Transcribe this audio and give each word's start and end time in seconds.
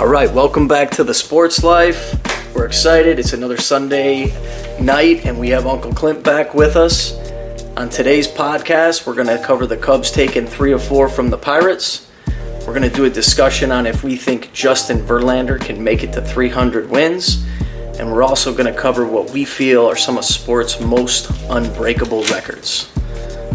All 0.00 0.08
right, 0.08 0.32
welcome 0.32 0.66
back 0.66 0.90
to 0.92 1.04
the 1.04 1.12
Sports 1.12 1.62
Life. 1.62 2.16
We're 2.54 2.64
excited. 2.64 3.18
It's 3.18 3.34
another 3.34 3.58
Sunday 3.58 4.32
night, 4.80 5.26
and 5.26 5.38
we 5.38 5.50
have 5.50 5.66
Uncle 5.66 5.92
Clint 5.92 6.24
back 6.24 6.54
with 6.54 6.74
us. 6.74 7.12
On 7.76 7.90
today's 7.90 8.26
podcast, 8.26 9.06
we're 9.06 9.14
going 9.14 9.26
to 9.26 9.36
cover 9.44 9.66
the 9.66 9.76
Cubs 9.76 10.10
taking 10.10 10.46
three 10.46 10.72
or 10.72 10.78
four 10.78 11.10
from 11.10 11.28
the 11.28 11.36
Pirates. 11.36 12.10
We're 12.60 12.72
going 12.72 12.80
to 12.80 12.88
do 12.88 13.04
a 13.04 13.10
discussion 13.10 13.70
on 13.70 13.84
if 13.84 14.02
we 14.02 14.16
think 14.16 14.54
Justin 14.54 15.00
Verlander 15.00 15.60
can 15.60 15.84
make 15.84 16.02
it 16.02 16.14
to 16.14 16.22
300 16.22 16.88
wins. 16.88 17.44
And 17.98 18.10
we're 18.10 18.22
also 18.22 18.54
going 18.54 18.72
to 18.72 18.80
cover 18.80 19.04
what 19.06 19.30
we 19.32 19.44
feel 19.44 19.84
are 19.84 19.96
some 19.96 20.16
of 20.16 20.24
sports' 20.24 20.80
most 20.80 21.30
unbreakable 21.50 22.24
records. 22.24 22.90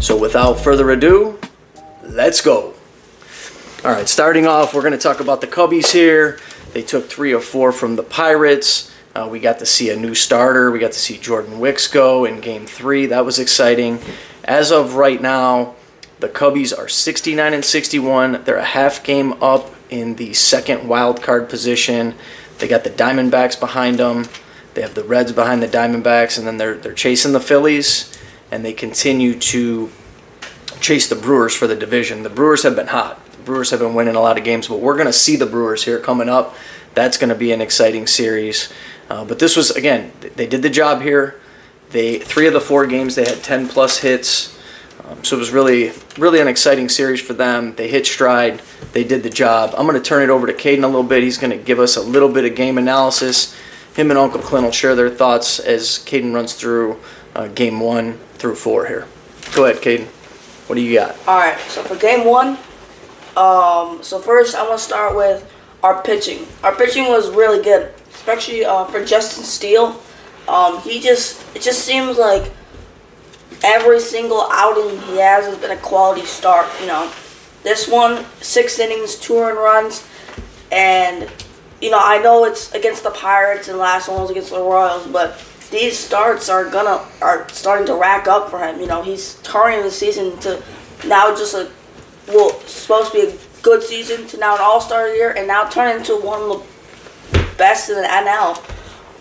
So 0.00 0.16
without 0.16 0.60
further 0.60 0.92
ado, 0.92 1.40
let's 2.04 2.40
go. 2.40 2.75
All 3.84 3.92
right, 3.92 4.08
starting 4.08 4.46
off, 4.46 4.72
we're 4.72 4.80
going 4.80 4.92
to 4.92 4.98
talk 4.98 5.20
about 5.20 5.42
the 5.42 5.46
Cubbies 5.46 5.92
here. 5.92 6.40
They 6.72 6.82
took 6.82 7.08
three 7.08 7.34
or 7.34 7.42
four 7.42 7.72
from 7.72 7.94
the 7.94 8.02
Pirates. 8.02 8.90
Uh, 9.14 9.28
we 9.30 9.38
got 9.38 9.58
to 9.58 9.66
see 9.66 9.90
a 9.90 9.96
new 9.96 10.14
starter. 10.14 10.70
We 10.70 10.78
got 10.78 10.92
to 10.92 10.98
see 10.98 11.18
Jordan 11.18 11.60
Wicks 11.60 11.86
go 11.86 12.24
in 12.24 12.40
game 12.40 12.66
three. 12.66 13.04
That 13.06 13.26
was 13.26 13.38
exciting. 13.38 14.00
As 14.44 14.72
of 14.72 14.94
right 14.94 15.20
now, 15.20 15.74
the 16.20 16.28
Cubbies 16.28 16.76
are 16.76 16.88
69 16.88 17.52
and 17.52 17.64
61. 17.64 18.44
They're 18.44 18.56
a 18.56 18.64
half 18.64 19.04
game 19.04 19.34
up 19.42 19.70
in 19.90 20.16
the 20.16 20.32
second 20.32 20.88
wild 20.88 21.22
card 21.22 21.48
position. 21.50 22.14
They 22.58 22.68
got 22.68 22.82
the 22.82 22.90
Diamondbacks 22.90 23.60
behind 23.60 23.98
them. 23.98 24.26
They 24.72 24.80
have 24.80 24.94
the 24.94 25.04
Reds 25.04 25.32
behind 25.32 25.62
the 25.62 25.68
Diamondbacks, 25.68 26.38
and 26.38 26.46
then 26.46 26.56
they're 26.56 26.76
they're 26.76 26.94
chasing 26.94 27.32
the 27.32 27.40
Phillies, 27.40 28.18
and 28.50 28.64
they 28.64 28.72
continue 28.72 29.38
to 29.38 29.90
chase 30.80 31.08
the 31.08 31.14
Brewers 31.14 31.54
for 31.54 31.66
the 31.66 31.76
division. 31.76 32.22
The 32.22 32.30
Brewers 32.30 32.62
have 32.62 32.74
been 32.74 32.88
hot. 32.88 33.20
Brewers 33.46 33.70
have 33.70 33.78
been 33.78 33.94
winning 33.94 34.16
a 34.16 34.20
lot 34.20 34.36
of 34.36 34.44
games, 34.44 34.66
but 34.66 34.80
we're 34.80 34.94
going 34.96 35.06
to 35.06 35.12
see 35.12 35.36
the 35.36 35.46
Brewers 35.46 35.84
here 35.84 36.00
coming 36.00 36.28
up. 36.28 36.56
That's 36.94 37.16
going 37.16 37.28
to 37.28 37.36
be 37.36 37.52
an 37.52 37.60
exciting 37.60 38.08
series. 38.08 38.72
Uh, 39.08 39.24
but 39.24 39.38
this 39.38 39.56
was 39.56 39.70
again, 39.70 40.10
they 40.20 40.48
did 40.48 40.62
the 40.62 40.68
job 40.68 41.00
here. 41.00 41.40
They 41.90 42.18
three 42.18 42.48
of 42.48 42.52
the 42.52 42.60
four 42.60 42.86
games 42.86 43.14
they 43.14 43.24
had 43.24 43.44
10 43.44 43.68
plus 43.68 43.98
hits. 43.98 44.58
Um, 45.04 45.22
so 45.22 45.36
it 45.36 45.38
was 45.38 45.52
really, 45.52 45.92
really 46.18 46.40
an 46.40 46.48
exciting 46.48 46.88
series 46.88 47.20
for 47.20 47.34
them. 47.34 47.76
They 47.76 47.86
hit 47.86 48.04
stride. 48.04 48.60
They 48.92 49.04
did 49.04 49.22
the 49.22 49.30
job. 49.30 49.74
I'm 49.78 49.86
going 49.86 49.96
to 49.96 50.06
turn 50.06 50.24
it 50.24 50.30
over 50.30 50.48
to 50.48 50.52
Caiden 50.52 50.82
a 50.82 50.88
little 50.88 51.04
bit. 51.04 51.22
He's 51.22 51.38
going 51.38 51.56
to 51.56 51.64
give 51.64 51.78
us 51.78 51.96
a 51.96 52.02
little 52.02 52.28
bit 52.28 52.44
of 52.44 52.56
game 52.56 52.78
analysis. 52.78 53.54
Him 53.94 54.10
and 54.10 54.18
Uncle 54.18 54.40
Clint 54.40 54.64
will 54.64 54.72
share 54.72 54.96
their 54.96 55.08
thoughts 55.08 55.60
as 55.60 56.00
Caiden 56.00 56.34
runs 56.34 56.54
through 56.54 57.00
uh, 57.36 57.46
game 57.46 57.78
one 57.78 58.18
through 58.34 58.56
four 58.56 58.86
here. 58.86 59.06
Go 59.54 59.66
ahead, 59.66 59.80
Caiden. 59.80 60.06
What 60.66 60.74
do 60.74 60.80
you 60.80 60.98
got? 60.98 61.16
All 61.28 61.38
right, 61.38 61.58
so 61.68 61.84
for 61.84 61.94
game 61.94 62.26
one, 62.26 62.58
um, 63.36 64.02
so 64.02 64.18
first 64.18 64.56
I'm 64.56 64.66
gonna 64.66 64.78
start 64.78 65.14
with 65.14 65.50
our 65.82 66.02
pitching. 66.02 66.46
Our 66.62 66.74
pitching 66.74 67.08
was 67.08 67.30
really 67.30 67.62
good, 67.62 67.92
especially 68.14 68.64
uh, 68.64 68.86
for 68.86 69.04
Justin 69.04 69.44
Steele. 69.44 70.00
Um, 70.48 70.80
he 70.80 71.00
just 71.00 71.44
it 71.54 71.62
just 71.62 71.84
seems 71.84 72.18
like 72.18 72.50
every 73.62 74.00
single 74.00 74.48
outing 74.50 74.98
he 75.02 75.18
has 75.18 75.46
has 75.46 75.58
been 75.58 75.70
a 75.70 75.76
quality 75.76 76.24
start. 76.24 76.66
You 76.80 76.86
know, 76.86 77.12
this 77.62 77.88
one 77.88 78.24
six 78.40 78.78
innings, 78.78 79.16
two 79.16 79.36
earned 79.36 79.58
runs, 79.58 80.06
and 80.72 81.30
you 81.80 81.90
know 81.90 82.00
I 82.00 82.18
know 82.22 82.44
it's 82.44 82.72
against 82.72 83.02
the 83.02 83.10
Pirates 83.10 83.68
and 83.68 83.78
last 83.78 84.08
one 84.08 84.20
was 84.20 84.30
against 84.30 84.50
the 84.50 84.56
Royals, 84.56 85.06
but 85.08 85.38
these 85.70 85.98
starts 85.98 86.48
are 86.48 86.70
gonna 86.70 87.04
are 87.20 87.48
starting 87.50 87.86
to 87.86 87.94
rack 87.94 88.28
up 88.28 88.50
for 88.50 88.58
him. 88.58 88.80
You 88.80 88.86
know, 88.86 89.02
he's 89.02 89.34
turning 89.42 89.82
the 89.82 89.90
season 89.90 90.38
to 90.38 90.62
now 91.06 91.34
just 91.36 91.54
a 91.54 91.70
well 92.28 92.58
supposed 92.60 93.12
to 93.12 93.26
be 93.26 93.32
a 93.32 93.38
good 93.62 93.82
season 93.82 94.26
to 94.28 94.38
now 94.38 94.54
an 94.54 94.60
All 94.62 94.80
Star 94.80 95.08
year, 95.08 95.32
and 95.32 95.46
now 95.46 95.68
turn 95.68 95.96
into 95.96 96.16
one 96.16 96.40
of 96.42 96.48
the 97.32 97.46
best 97.56 97.90
in 97.90 97.96
the 97.96 98.08
NL. 98.08 98.56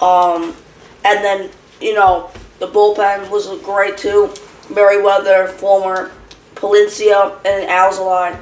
Um, 0.01 0.55
and 1.03 1.23
then 1.23 1.49
you 1.81 1.93
know 1.93 2.31
the 2.59 2.67
bullpen 2.67 3.29
was 3.29 3.47
great 3.61 3.97
too. 3.97 4.33
Merryweather, 4.69 5.47
former 5.47 6.11
Palencia, 6.55 7.35
and 7.45 7.69
Alzolay. 7.69 8.41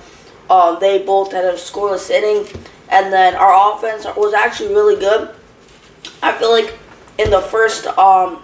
Uh, 0.49 0.77
they 0.79 0.99
both 0.99 1.31
had 1.31 1.45
a 1.45 1.53
scoreless 1.53 2.09
inning, 2.09 2.47
and 2.89 3.11
then 3.11 3.35
our 3.35 3.75
offense 3.75 4.05
was 4.15 4.33
actually 4.33 4.73
really 4.73 4.99
good. 4.99 5.33
I 6.21 6.31
feel 6.33 6.51
like 6.51 6.77
in 7.17 7.29
the 7.29 7.41
first 7.41 7.87
um 7.87 8.43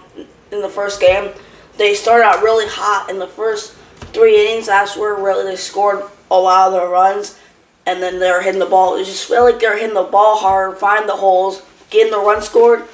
in 0.50 0.60
the 0.60 0.68
first 0.68 1.00
game, 1.00 1.30
they 1.76 1.94
started 1.94 2.24
out 2.24 2.42
really 2.42 2.66
hot 2.68 3.08
in 3.10 3.18
the 3.18 3.26
first 3.26 3.76
three 4.12 4.46
innings. 4.46 4.66
That's 4.66 4.96
where 4.96 5.14
really 5.14 5.44
they 5.44 5.56
scored 5.56 6.04
a 6.30 6.38
lot 6.38 6.68
of 6.68 6.72
their 6.74 6.88
runs, 6.88 7.38
and 7.86 8.02
then 8.02 8.18
they're 8.18 8.42
hitting 8.42 8.60
the 8.60 8.66
ball. 8.66 8.96
It 8.96 9.04
just 9.04 9.28
felt 9.28 9.50
like 9.50 9.60
they're 9.60 9.78
hitting 9.78 9.94
the 9.94 10.02
ball 10.02 10.36
hard, 10.36 10.78
find 10.78 11.08
the 11.08 11.16
holes, 11.16 11.62
getting 11.90 12.12
the 12.12 12.18
run 12.18 12.42
scored, 12.42 12.84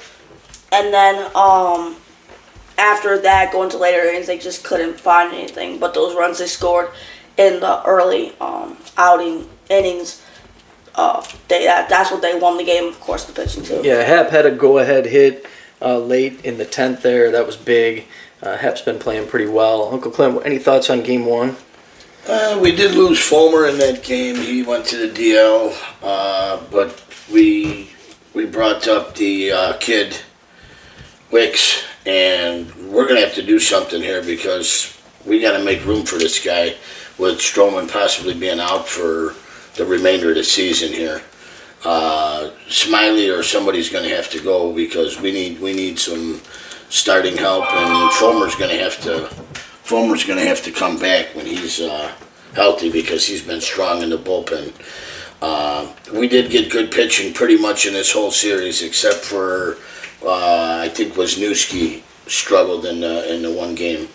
and 0.71 0.93
then 0.93 1.31
um 1.35 1.97
after 2.77 3.17
that, 3.19 3.51
going 3.51 3.69
to 3.71 3.77
later 3.77 4.03
innings, 4.03 4.27
they 4.27 4.37
just 4.37 4.63
couldn't 4.63 4.99
find 4.99 5.33
anything. 5.33 5.79
But 5.79 5.93
those 5.93 6.15
runs 6.15 6.39
they 6.39 6.45
scored 6.45 6.89
in 7.37 7.59
the 7.59 7.83
early 7.83 8.33
um, 8.39 8.77
outing 8.97 9.49
innings, 9.69 10.23
uh, 10.95 11.25
they 11.47 11.65
that, 11.65 11.89
that's 11.89 12.11
what 12.11 12.21
they 12.21 12.37
won 12.37 12.57
the 12.57 12.63
game. 12.63 12.85
Of 12.85 12.99
course, 12.99 13.25
the 13.25 13.33
pitching 13.33 13.63
too. 13.63 13.81
Yeah, 13.83 14.03
Happ 14.03 14.29
had 14.29 14.45
a 14.45 14.51
go-ahead 14.51 15.05
hit 15.05 15.45
uh, 15.81 15.99
late 15.99 16.43
in 16.45 16.57
the 16.57 16.65
tenth 16.65 17.01
there. 17.01 17.31
That 17.31 17.45
was 17.45 17.55
big. 17.55 18.05
Uh, 18.41 18.55
Happ's 18.57 18.81
been 18.81 18.99
playing 18.99 19.27
pretty 19.27 19.47
well. 19.47 19.91
Uncle 19.91 20.11
Clint, 20.11 20.41
any 20.45 20.59
thoughts 20.59 20.89
on 20.89 21.01
Game 21.01 21.25
One? 21.25 21.55
Uh, 22.27 22.59
we 22.61 22.75
did 22.75 22.93
lose 22.93 23.19
Fulmer 23.19 23.67
in 23.67 23.77
that 23.79 24.03
game. 24.03 24.35
He 24.35 24.61
went 24.61 24.85
to 24.87 24.97
the 24.97 25.07
DL, 25.07 25.73
uh, 26.03 26.61
but 26.69 27.03
we 27.31 27.89
we 28.33 28.45
brought 28.45 28.87
up 28.87 29.15
the 29.15 29.51
uh, 29.51 29.77
kid 29.77 30.15
Wicks, 31.31 31.83
and 32.05 32.71
we're 32.91 33.07
gonna 33.07 33.21
have 33.21 33.33
to 33.35 33.41
do 33.41 33.59
something 33.59 34.01
here 34.01 34.21
because 34.21 34.97
we 35.25 35.39
got 35.39 35.57
to 35.57 35.63
make 35.63 35.83
room 35.85 36.05
for 36.05 36.17
this 36.17 36.43
guy, 36.43 36.75
with 37.17 37.39
Stroman 37.39 37.91
possibly 37.91 38.33
being 38.33 38.59
out 38.59 38.87
for 38.87 39.33
the 39.75 39.85
remainder 39.85 40.29
of 40.29 40.35
the 40.35 40.43
season 40.43 40.91
here. 40.91 41.21
Uh, 41.83 42.51
Smyly 42.67 43.35
or 43.35 43.43
somebody's 43.43 43.89
gonna 43.89 44.09
have 44.09 44.29
to 44.31 44.41
go 44.41 44.73
because 44.73 45.19
we 45.19 45.31
need 45.31 45.59
we 45.59 45.73
need 45.73 45.97
some 45.97 46.41
starting 46.89 47.37
help, 47.37 47.65
and 47.71 48.11
Fulmer's 48.13 48.55
gonna 48.55 48.77
have 48.77 48.99
to 49.01 49.29
Fulmer's 49.83 50.23
gonna 50.23 50.41
have 50.41 50.61
to 50.63 50.71
come 50.71 50.97
back 50.97 51.35
when 51.35 51.45
he's 51.45 51.79
uh, 51.79 52.11
healthy 52.53 52.91
because 52.91 53.25
he's 53.25 53.41
been 53.41 53.61
strong 53.61 54.01
in 54.01 54.09
the 54.09 54.17
bullpen. 54.17 54.73
Uh, 55.41 55.91
we 56.13 56.27
did 56.27 56.49
get 56.49 56.71
good 56.71 56.91
pitching 56.91 57.33
pretty 57.33 57.57
much 57.57 57.85
in 57.85 57.93
this 57.93 58.11
whole 58.11 58.31
series, 58.31 58.81
except 58.81 59.17
for 59.17 59.77
uh, 60.25 60.79
I 60.81 60.89
think 60.89 61.13
Wesneski 61.13 62.01
struggled 62.27 62.85
in 62.85 63.01
the 63.01 63.33
in 63.33 63.41
the 63.41 63.51
one 63.51 63.75
game. 63.75 64.09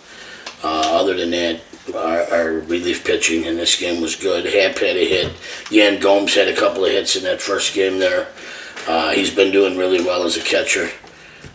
Uh, 0.65 1.00
other 1.00 1.15
than 1.15 1.31
that, 1.31 1.60
our, 1.94 2.22
our 2.33 2.50
relief 2.60 3.04
pitching 3.04 3.44
in 3.44 3.56
this 3.56 3.78
game 3.78 4.00
was 4.00 4.15
good. 4.15 4.44
Happ 4.44 4.78
had 4.78 4.97
a 4.97 5.09
hit. 5.09 5.33
Yan 5.71 5.99
Gomes 5.99 6.34
had 6.34 6.49
a 6.49 6.54
couple 6.54 6.84
of 6.84 6.93
hits 6.93 7.16
in 7.16 7.25
that 7.25 7.41
first 7.41 7.75
game 7.75 7.99
there. 7.99 8.28
Uh, 8.87 9.10
he's 9.10 9.34
been 9.34 9.50
doing 9.50 9.77
really 9.77 10.00
well 10.00 10.25
as 10.25 10.37
a 10.37 10.41
catcher. 10.41 10.91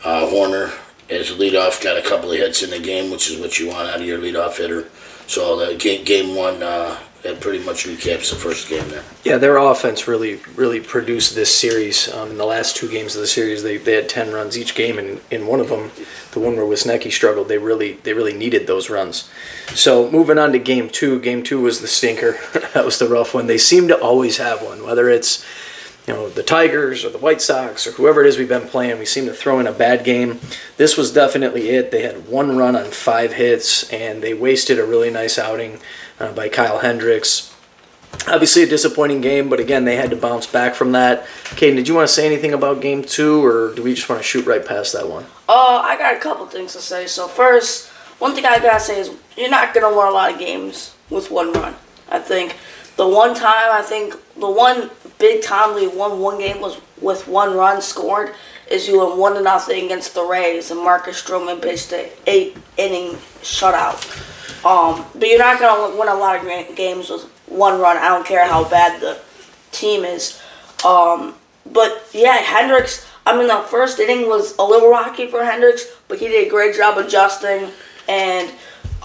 Uh, 0.03 0.27
Hoerner, 0.27 0.73
as 1.09 1.31
a 1.31 1.33
leadoff, 1.33 1.83
got 1.83 1.97
a 1.97 2.01
couple 2.01 2.31
of 2.31 2.37
hits 2.37 2.63
in 2.63 2.69
the 2.69 2.79
game, 2.79 3.11
which 3.11 3.29
is 3.29 3.39
what 3.39 3.59
you 3.59 3.67
want 3.67 3.89
out 3.89 3.99
of 3.99 4.05
your 4.05 4.19
leadoff 4.19 4.57
hitter. 4.57 4.89
So 5.27 5.57
the 5.57 5.75
game, 5.75 6.03
game 6.05 6.35
one, 6.35 6.63
uh, 6.63 6.97
that 7.23 7.41
pretty 7.41 7.63
much 7.63 7.85
recaps 7.85 8.29
the 8.29 8.35
first 8.35 8.69
game 8.69 8.87
there. 8.89 9.03
Yeah, 9.23 9.37
their 9.37 9.57
offense 9.57 10.07
really, 10.07 10.39
really 10.55 10.79
produced 10.79 11.35
this 11.35 11.53
series. 11.53 12.11
Um, 12.13 12.31
in 12.31 12.37
the 12.37 12.45
last 12.45 12.77
two 12.77 12.89
games 12.89 13.15
of 13.15 13.21
the 13.21 13.27
series, 13.27 13.63
they, 13.63 13.77
they 13.77 13.93
had 13.93 14.07
ten 14.07 14.31
runs 14.31 14.57
each 14.57 14.75
game, 14.75 14.97
and 14.97 15.19
in 15.31 15.47
one 15.47 15.59
of 15.59 15.69
them, 15.69 15.91
the 16.31 16.39
one 16.39 16.55
where 16.55 16.65
Wesneski 16.65 17.11
struggled, 17.11 17.49
they 17.49 17.57
really 17.57 17.93
they 18.03 18.13
really 18.13 18.33
needed 18.33 18.67
those 18.67 18.89
runs. 18.89 19.29
So 19.73 20.09
moving 20.11 20.37
on 20.37 20.51
to 20.53 20.59
game 20.59 20.89
two, 20.89 21.19
game 21.19 21.43
two 21.43 21.59
was 21.59 21.81
the 21.81 21.87
stinker. 21.87 22.37
that 22.73 22.85
was 22.85 22.99
the 22.99 23.09
rough 23.09 23.33
one. 23.33 23.47
They 23.47 23.57
seem 23.57 23.87
to 23.89 23.99
always 23.99 24.37
have 24.37 24.61
one, 24.61 24.83
whether 24.83 25.09
it's 25.09 25.43
you 26.07 26.13
know 26.13 26.29
the 26.29 26.43
Tigers 26.43 27.03
or 27.03 27.09
the 27.09 27.17
White 27.17 27.41
Sox 27.41 27.85
or 27.85 27.91
whoever 27.91 28.23
it 28.23 28.27
is 28.27 28.37
we've 28.37 28.47
been 28.47 28.67
playing. 28.67 28.97
We 28.97 29.05
seem 29.05 29.25
to 29.25 29.33
throw 29.33 29.59
in 29.59 29.67
a 29.67 29.73
bad 29.73 30.05
game. 30.05 30.39
This 30.77 30.95
was 30.95 31.11
definitely 31.11 31.69
it. 31.69 31.91
They 31.91 32.03
had 32.03 32.29
one 32.29 32.57
run 32.57 32.75
on 32.75 32.85
five 32.91 33.33
hits, 33.33 33.91
and 33.91 34.23
they 34.23 34.33
wasted 34.33 34.79
a 34.79 34.85
really 34.85 35.09
nice 35.09 35.37
outing 35.37 35.79
uh, 36.19 36.31
by 36.31 36.47
Kyle 36.47 36.79
Hendricks. 36.79 37.53
Obviously, 38.25 38.63
a 38.63 38.67
disappointing 38.67 39.19
game, 39.19 39.49
but 39.49 39.59
again, 39.59 39.83
they 39.83 39.97
had 39.97 40.09
to 40.09 40.15
bounce 40.15 40.47
back 40.47 40.75
from 40.75 40.93
that. 40.93 41.25
Caiden, 41.55 41.75
did 41.75 41.87
you 41.87 41.93
want 41.93 42.07
to 42.07 42.13
say 42.13 42.25
anything 42.25 42.53
about 42.53 42.81
game 42.81 43.03
two, 43.03 43.45
or 43.45 43.75
do 43.75 43.83
we 43.83 43.93
just 43.93 44.07
want 44.07 44.21
to 44.21 44.27
shoot 44.27 44.45
right 44.45 44.65
past 44.65 44.93
that 44.93 45.07
one? 45.07 45.25
Uh, 45.49 45.81
I 45.83 45.97
got 45.97 46.15
a 46.15 46.19
couple 46.19 46.45
things 46.47 46.71
to 46.73 46.79
say. 46.79 47.05
So 47.07 47.27
first, 47.27 47.89
one 48.19 48.33
thing 48.33 48.45
I 48.45 48.59
gotta 48.59 48.79
say 48.79 48.99
is 48.99 49.11
you're 49.35 49.49
not 49.49 49.73
gonna 49.73 49.89
win 49.89 50.07
a 50.07 50.11
lot 50.11 50.33
of 50.33 50.39
games 50.39 50.95
with 51.09 51.29
one 51.29 51.51
run. 51.51 51.75
I 52.09 52.19
think 52.19 52.55
the 52.95 53.07
one 53.07 53.35
time 53.35 53.71
I 53.71 53.81
think 53.81 54.15
the 54.37 54.49
one 54.49 54.89
big 55.19 55.41
time 55.41 55.75
we 55.75 55.87
won 55.87 56.19
one 56.19 56.39
game 56.39 56.61
was 56.61 56.79
with 57.01 57.27
one 57.27 57.55
run 57.55 57.81
scored 57.81 58.33
is 58.69 58.87
you 58.87 58.99
went 58.99 59.17
one 59.17 59.33
to 59.35 59.41
nothing 59.41 59.85
against 59.85 60.13
the 60.13 60.23
Rays 60.23 60.71
and 60.71 60.79
Marcus 60.79 61.21
Stroman 61.21 61.61
pitched 61.61 61.93
a 61.93 62.11
eight 62.25 62.57
inning 62.77 63.13
shutout. 63.41 63.95
Um, 64.65 65.05
but 65.13 65.27
you're 65.27 65.39
not 65.39 65.59
gonna 65.59 65.97
win 65.97 66.07
a 66.09 66.15
lot 66.15 66.35
of 66.35 66.75
games 66.75 67.09
with 67.09 67.23
one 67.47 67.79
run. 67.79 67.97
I 67.97 68.09
don't 68.09 68.25
care 68.25 68.45
how 68.45 68.67
bad 68.67 68.99
the 68.99 69.19
team 69.71 70.03
is. 70.03 70.41
Um, 70.85 71.35
but 71.71 72.07
yeah, 72.13 72.37
Hendricks. 72.37 73.05
I 73.25 73.37
mean, 73.37 73.47
the 73.47 73.59
first 73.69 73.99
inning 73.99 74.27
was 74.27 74.57
a 74.57 74.63
little 74.63 74.89
rocky 74.89 75.27
for 75.27 75.43
Hendricks, 75.43 75.85
but 76.07 76.19
he 76.19 76.27
did 76.27 76.47
a 76.47 76.49
great 76.49 76.75
job 76.75 76.97
adjusting 76.97 77.69
and 78.07 78.51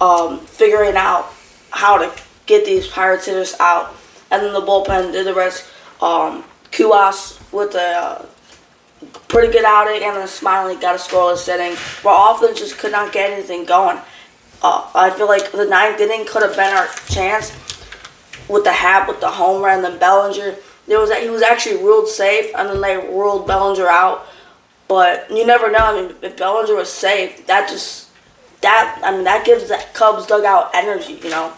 um, 0.00 0.40
figuring 0.40 0.96
out 0.96 1.32
how 1.70 1.98
to 1.98 2.12
get 2.46 2.64
these 2.64 2.86
Pirates 2.86 3.26
hitters 3.26 3.54
out. 3.58 3.94
And 4.30 4.42
then 4.42 4.52
the 4.52 4.60
bullpen 4.60 5.12
did 5.12 5.26
the 5.26 5.34
rest. 5.34 5.68
Um, 6.02 6.44
Cuas 6.72 7.38
with 7.52 7.74
a 7.74 7.80
uh, 7.80 8.26
pretty 9.28 9.52
good 9.52 9.64
outing, 9.64 10.02
and 10.02 10.16
then 10.16 10.26
Smyly 10.26 10.80
got 10.80 10.94
a 10.94 10.98
scoreless 10.98 11.48
inning. 11.48 11.76
But 12.02 12.36
offense 12.36 12.58
just 12.58 12.78
could 12.78 12.92
not 12.92 13.12
get 13.12 13.30
anything 13.30 13.64
going. 13.64 13.98
Uh, 14.62 14.90
I 14.94 15.10
feel 15.10 15.28
like 15.28 15.52
the 15.52 15.64
ninth 15.64 16.00
inning 16.00 16.26
could 16.26 16.42
have 16.42 16.56
been 16.56 16.74
our 16.74 16.88
chance 17.08 17.52
with 18.48 18.64
the 18.64 18.72
hat, 18.72 19.08
with 19.08 19.20
the 19.20 19.30
home 19.30 19.62
run, 19.62 19.76
and 19.76 19.84
then 19.84 19.98
Bellinger. 19.98 20.56
There 20.88 20.98
was 20.98 21.10
that 21.10 21.22
he 21.22 21.30
was 21.30 21.42
actually 21.42 21.76
ruled 21.76 22.08
safe, 22.08 22.52
and 22.56 22.68
then 22.68 22.80
they 22.80 22.96
ruled 22.96 23.46
Bellinger 23.46 23.86
out. 23.86 24.26
But 24.88 25.30
you 25.30 25.46
never 25.46 25.70
know. 25.70 25.78
I 25.78 26.02
mean, 26.02 26.14
if 26.22 26.36
Bellinger 26.36 26.74
was 26.74 26.92
safe, 26.92 27.46
that 27.46 27.68
just 27.68 28.10
that 28.60 29.00
I 29.04 29.12
mean 29.12 29.24
that 29.24 29.44
gives 29.44 29.68
the 29.68 29.82
Cubs 29.92 30.26
dugout 30.26 30.70
energy, 30.74 31.14
you 31.22 31.30
know. 31.30 31.52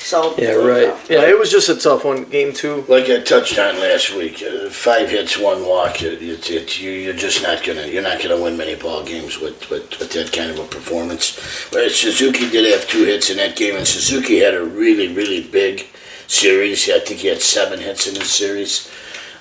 So 0.00 0.34
Yeah, 0.38 0.52
right. 0.52 0.94
Yeah, 1.10 1.22
it 1.28 1.38
was 1.38 1.50
just 1.50 1.68
a 1.68 1.76
tough 1.76 2.04
one. 2.04 2.24
Game 2.24 2.52
two. 2.52 2.84
Like 2.88 3.10
I 3.10 3.20
touched 3.20 3.58
on 3.58 3.78
last 3.80 4.14
week, 4.14 4.42
uh, 4.42 4.70
five 4.70 5.10
hits, 5.10 5.36
one 5.38 5.66
walk. 5.66 6.02
It, 6.02 6.22
it, 6.22 6.50
it, 6.50 6.80
you, 6.80 6.90
you're 6.90 7.14
just 7.14 7.42
not 7.42 7.62
gonna 7.64 7.86
you're 7.86 8.02
not 8.02 8.22
gonna 8.22 8.40
win 8.40 8.56
many 8.56 8.74
ball 8.74 9.04
games 9.04 9.38
with, 9.38 9.68
with, 9.70 9.98
with 9.98 10.10
that 10.12 10.32
kind 10.32 10.50
of 10.50 10.58
a 10.58 10.64
performance. 10.66 11.68
But 11.72 11.90
Suzuki 11.90 12.48
did 12.48 12.72
have 12.72 12.88
two 12.88 13.04
hits 13.04 13.28
in 13.30 13.36
that 13.38 13.56
game, 13.56 13.76
and 13.76 13.86
Suzuki 13.86 14.38
had 14.38 14.54
a 14.54 14.64
really 14.64 15.08
really 15.12 15.42
big 15.42 15.86
series. 16.26 16.88
I 16.88 17.00
think 17.00 17.20
he 17.20 17.28
had 17.28 17.40
seven 17.42 17.80
hits 17.80 18.06
in 18.06 18.14
this 18.14 18.30
series. 18.30 18.90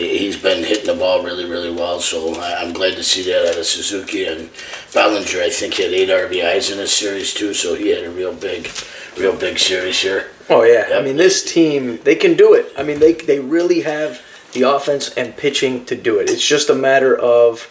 he's 0.00 0.36
been 0.36 0.64
hitting 0.64 0.86
the 0.86 0.94
ball 0.94 1.22
really 1.22 1.44
really 1.48 1.70
well, 1.72 2.00
so 2.00 2.34
I, 2.34 2.62
I'm 2.62 2.72
glad 2.72 2.94
to 2.96 3.02
see 3.04 3.22
that 3.30 3.48
out 3.48 3.58
of 3.58 3.64
Suzuki. 3.66 4.24
And 4.24 4.50
Bellinger, 4.92 5.40
I 5.40 5.50
think, 5.50 5.74
he 5.74 5.82
had 5.84 5.92
eight 5.92 6.08
RBIs 6.08 6.70
in 6.72 6.78
this 6.78 6.92
series 6.92 7.32
too, 7.34 7.54
so 7.54 7.74
he 7.74 7.88
had 7.90 8.04
a 8.04 8.10
real 8.10 8.32
big, 8.34 8.68
real 9.18 9.36
big 9.36 9.58
series 9.58 10.00
here. 10.00 10.28
Oh 10.48 10.62
yeah. 10.62 10.90
I 10.98 11.02
mean, 11.02 11.16
this 11.16 11.44
team 11.44 11.98
they 12.04 12.14
can 12.16 12.34
do 12.36 12.54
it. 12.54 12.72
I 12.76 12.82
mean, 12.82 12.98
they 12.98 13.12
they 13.12 13.38
really 13.40 13.80
have 13.82 14.20
the 14.52 14.62
offense 14.62 15.10
and 15.14 15.36
pitching 15.36 15.84
to 15.86 15.94
do 15.94 16.18
it. 16.18 16.28
It's 16.28 16.44
just 16.46 16.70
a 16.70 16.74
matter 16.74 17.16
of 17.16 17.70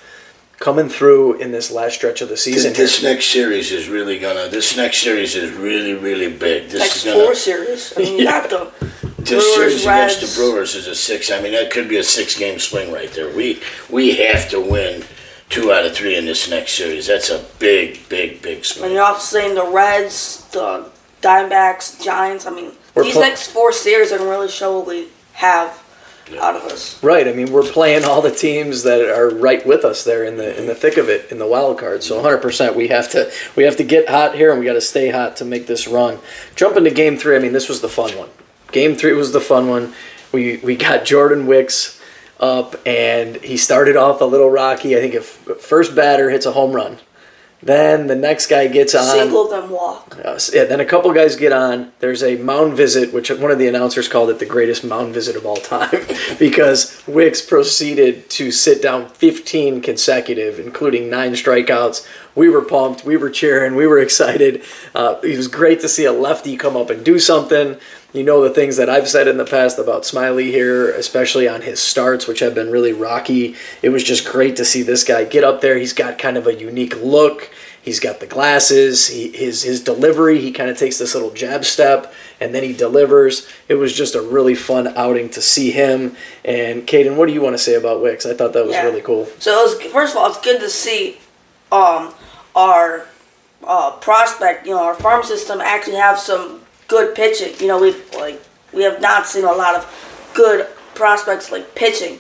coming 0.60 0.90
through 0.90 1.36
in 1.40 1.52
this 1.52 1.72
last 1.72 1.96
stretch 1.96 2.22
of 2.22 2.30
the 2.30 2.38
season. 2.38 2.72
This, 2.72 2.78
this 3.00 3.04
next 3.04 3.26
series 3.28 3.72
is 3.72 3.88
really 3.90 4.20
gonna. 4.20 4.48
This 4.50 4.76
next 4.78 4.98
series 5.02 5.36
is 5.36 5.52
really, 5.54 5.94
really 5.94 6.30
big. 6.32 6.70
This 6.70 6.80
next 6.82 6.96
is 6.98 7.04
gonna. 7.06 7.24
four 7.26 7.36
series. 7.36 7.94
I 7.98 8.02
mean, 8.02 8.18
you 8.18 8.24
Yeah. 8.26 8.48
got 8.48 8.50
the 8.50 9.09
This 9.26 9.56
Brewers, 9.56 9.56
series 9.56 9.82
against 9.84 10.22
Reds. 10.22 10.36
the 10.36 10.42
Brewers 10.42 10.76
is 10.76 10.88
a 10.88 10.96
six. 10.96 11.32
I 11.32 11.42
mean, 11.42 11.52
that 11.54 11.72
could 11.72 11.88
be 11.90 11.98
a 11.98 12.04
six-game 12.04 12.60
swing 12.60 12.92
right 12.92 13.12
there. 13.12 13.34
We 13.36 13.62
we 13.90 14.16
have 14.18 14.50
to 14.50 14.60
win 14.60 15.04
two 15.50 15.72
out 15.72 15.86
of 15.86 15.94
three 15.96 16.16
in 16.18 16.26
this 16.26 16.50
next 16.50 16.74
series. 16.74 17.08
That's 17.08 17.30
a 17.30 17.44
big, 17.60 18.08
big, 18.10 18.42
big 18.42 18.64
swing. 18.66 18.86
And 18.86 18.94
you're 18.94 19.04
also 19.04 19.38
saying 19.40 19.56
the 19.56 19.66
Reds, 19.70 20.46
the 20.52 20.90
Diamondbacks, 21.22 22.02
Giants. 22.04 22.46
I 22.46 22.52
mean, 22.52 22.72
We're 22.96 23.04
these 23.04 23.14
pl- 23.14 23.22
next 23.22 23.48
four 23.52 23.72
series 23.72 24.12
are 24.12 24.18
going 24.18 24.30
really 24.30 24.50
show 24.50 24.78
what 24.78 24.88
we 24.88 25.08
have 25.34 25.84
out 26.40 26.56
of 26.56 26.62
us. 26.64 27.02
Right. 27.04 27.28
I 27.28 27.34
mean, 27.34 27.52
we're 27.52 27.64
playing 27.64 28.04
all 28.06 28.22
the 28.22 28.30
teams 28.32 28.84
that 28.84 29.02
are 29.02 29.30
right 29.30 29.66
with 29.66 29.84
us 29.84 30.04
there 30.04 30.24
in 30.24 30.38
the 30.38 30.58
in 30.60 30.68
the 30.68 30.76
thick 30.76 30.98
of 30.98 31.10
it 31.10 31.32
in 31.32 31.40
the 31.40 31.48
wild 31.48 31.80
card. 31.80 32.04
So 32.04 32.22
100% 32.22 32.76
we 32.76 32.90
have 32.90 33.10
to 33.12 33.32
we 33.56 33.64
have 33.64 33.76
to 33.78 33.84
get 33.84 34.08
hot 34.10 34.36
here 34.36 34.52
and 34.52 34.60
we 34.60 34.66
got 34.68 34.74
to 34.74 34.82
stay 34.82 35.10
hot 35.10 35.36
to 35.38 35.46
make 35.46 35.66
this 35.66 35.88
run. 35.88 36.20
Jump 36.56 36.78
into 36.78 36.92
game 36.92 37.18
3. 37.18 37.36
I 37.36 37.40
mean, 37.40 37.54
this 37.54 37.68
was 37.68 37.82
the 37.82 37.90
fun 37.90 38.16
one. 38.16 38.30
Game 38.72 38.96
3 38.96 39.14
was 39.14 39.32
the 39.32 39.42
fun 39.42 39.68
one. 39.70 39.94
We 40.32 40.58
we 40.58 40.76
got 40.76 41.06
Jordan 41.06 41.48
Wicks 41.48 42.00
up 42.40 42.76
and 42.86 43.36
he 43.38 43.58
started 43.58 43.96
off 43.96 44.22
a 44.22 44.26
little 44.26 44.50
rocky. 44.50 44.96
I 44.96 45.00
think 45.00 45.14
if 45.14 45.26
first 45.26 45.96
batter 45.96 46.30
hits 46.30 46.46
a 46.46 46.52
home 46.52 46.74
run. 46.74 47.00
Then 47.62 48.08
the 48.08 48.16
next 48.16 48.48
guy 48.48 48.68
gets 48.68 48.96
on. 48.96 49.04
Single 49.18 49.50
them 49.50 49.70
walk. 49.70 50.18
Uh, 50.24 50.40
yeah, 50.54 50.64
then 50.64 50.80
a 50.80 50.86
couple 50.86 51.12
guys 51.12 51.36
get 51.36 51.52
on. 51.52 51.92
There's 52.00 52.24
a 52.24 52.38
mound 52.38 52.76
visit, 52.76 53.14
which 53.14 53.30
one 53.30 53.52
of 53.52 53.60
the 53.60 53.68
announcers 53.68 54.08
called 54.08 54.30
it 54.30 54.40
the 54.40 54.46
greatest 54.46 54.86
mound 54.86 55.14
visit 55.14 55.36
of 55.36 55.46
all 55.46 55.58
time, 55.58 56.06
because 56.40 57.04
Wicks 57.06 57.42
proceeded 57.42 58.30
to 58.30 58.52
sit 58.52 58.82
down 58.82 59.10
15 59.10 59.82
consecutive, 59.82 60.58
including 60.58 61.10
nine 61.10 61.34
strikeouts. 61.34 62.08
We 62.34 62.48
were 62.48 62.62
pumped, 62.62 63.04
we 63.04 63.18
were 63.18 63.30
cheering, 63.30 63.76
we 63.76 63.88
were 63.88 64.00
excited. 64.08 64.64
Uh, 64.96 65.20
it 65.22 65.36
was 65.36 65.50
great 65.50 65.82
to 65.82 65.90
see 65.90 66.06
a 66.06 66.14
lefty 66.14 66.56
come 66.56 66.78
up 66.78 66.90
and 66.90 67.04
do 67.04 67.20
something. 67.20 67.78
You 68.12 68.24
know 68.24 68.42
the 68.42 68.50
things 68.50 68.78
that 68.78 68.90
I've 68.90 69.08
said 69.08 69.28
in 69.28 69.38
the 69.38 69.46
past 69.46 69.78
about 69.78 70.02
Smyly 70.02 70.46
here, 70.46 70.90
especially 70.92 71.48
on 71.48 71.62
his 71.62 71.80
starts, 71.80 72.26
which 72.28 72.40
have 72.40 72.56
been 72.56 72.72
really 72.72 72.92
rocky. 72.92 73.56
It 73.84 73.90
was 73.90 74.04
just 74.04 74.26
great 74.28 74.56
to 74.56 74.66
see 74.66 74.82
this 74.82 75.04
guy 75.04 75.26
get 75.26 75.44
up 75.44 75.62
there. 75.62 75.78
He's 75.78 75.94
got 75.94 76.18
kind 76.18 76.36
of 76.36 76.48
a 76.48 76.56
unique 76.56 77.00
look. 77.04 77.52
He's 77.84 78.00
got 78.00 78.20
the 78.20 78.26
glasses. 78.26 79.08
He, 79.10 79.30
his 79.30 79.62
his 79.62 79.84
delivery. 79.84 80.42
He 80.42 80.52
kind 80.52 80.72
of 80.72 80.78
takes 80.78 80.98
this 80.98 81.14
little 81.14 81.30
jab 81.30 81.64
step 81.66 82.12
and 82.40 82.54
then 82.54 82.64
he 82.64 82.74
delivers. 82.74 83.48
It 83.68 83.76
was 83.76 83.94
just 83.94 84.16
a 84.16 84.22
really 84.22 84.56
fun 84.56 84.88
outing 84.98 85.30
to 85.30 85.42
see 85.42 85.70
him. 85.70 86.16
And 86.44 86.88
Caiden, 86.88 87.16
what 87.16 87.28
do 87.28 87.34
you 87.34 87.42
want 87.42 87.54
to 87.54 87.60
say 87.64 87.76
about 87.76 88.02
Wicks? 88.02 88.26
I 88.26 88.34
thought 88.34 88.54
that 88.54 88.66
was 88.66 88.74
Yeah. 88.74 88.86
really 88.86 89.02
cool. 89.02 89.28
So 89.38 89.52
it 89.60 89.82
was, 89.84 89.92
first 89.94 90.14
of 90.16 90.18
all, 90.22 90.30
it's 90.30 90.42
good 90.42 90.60
to 90.62 90.70
see 90.70 91.20
um, 91.72 92.12
our 92.56 93.06
uh, 93.64 93.92
prospect, 93.98 94.66
you 94.66 94.74
know, 94.74 94.84
our 94.84 94.96
farm 94.96 95.24
system 95.24 95.62
actually 95.62 95.98
have 95.98 96.18
some 96.20 96.62
good 96.90 97.16
pitching. 97.16 97.54
You 97.60 97.68
know, 97.68 97.80
we've 97.80 98.14
like 98.16 98.42
we 98.74 98.84
have 98.84 99.00
not 99.00 99.26
seen 99.26 99.46
a 99.46 99.52
lot 99.52 99.76
of 99.76 100.32
good 100.34 100.68
prospects 100.96 101.52
like 101.52 101.76
pitching. 101.76 102.20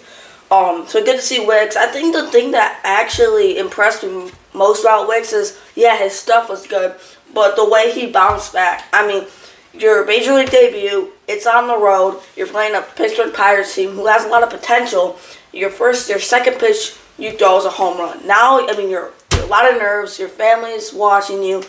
Um, 0.50 0.88
so 0.88 1.04
good 1.04 1.18
to 1.18 1.21
see 1.21 1.45
Wicks. 1.45 1.75
I 1.75 1.88
think 1.88 2.16
the 2.16 2.27
thing 2.31 2.51
that 2.51 2.80
actually 2.83 3.57
impressed 3.57 4.04
me 4.04 4.31
most 4.54 4.81
about 4.81 5.07
Wicks 5.07 5.33
is 5.33 5.60
yeah, 5.75 5.98
his 5.98 6.13
stuff 6.13 6.50
was 6.50 6.66
good, 6.66 6.95
but 7.33 7.56
the 7.56 7.69
way 7.69 7.92
he 7.92 8.07
bounced 8.07 8.54
back. 8.54 8.86
I 8.94 9.06
mean, 9.06 9.25
your 9.74 10.06
major 10.06 10.33
league 10.33 10.50
debut, 10.50 11.12
it's 11.27 11.45
on 11.45 11.68
the 11.68 11.77
road. 11.77 12.21
You're 12.36 12.48
playing 12.48 12.75
a 12.75 12.81
Pittsburgh 12.81 13.33
Pirates 13.33 13.75
team 13.75 13.92
who 13.92 14.07
has 14.07 14.25
a 14.25 14.27
lot 14.27 14.44
of 14.44 14.50
potential. 14.50 15.19
Your 15.54 15.69
first, 15.69 16.10
your 16.10 16.19
second 16.19 16.60
pitch, 16.60 16.95
you 17.18 17.31
throw 17.33 17.57
is 17.57 17.66
a 17.66 17.69
home 17.69 17.98
run. 17.98 18.25
Now, 18.25 18.68
I 18.68 18.75
mean, 18.75 18.89
you're, 18.89 19.12
you're 19.33 19.44
a 19.44 19.48
lot 19.48 19.71
of 19.71 19.80
nerves. 19.80 20.18
Your 20.18 20.30
family's 20.30 20.94
watching 20.94 21.44
you, 21.44 21.63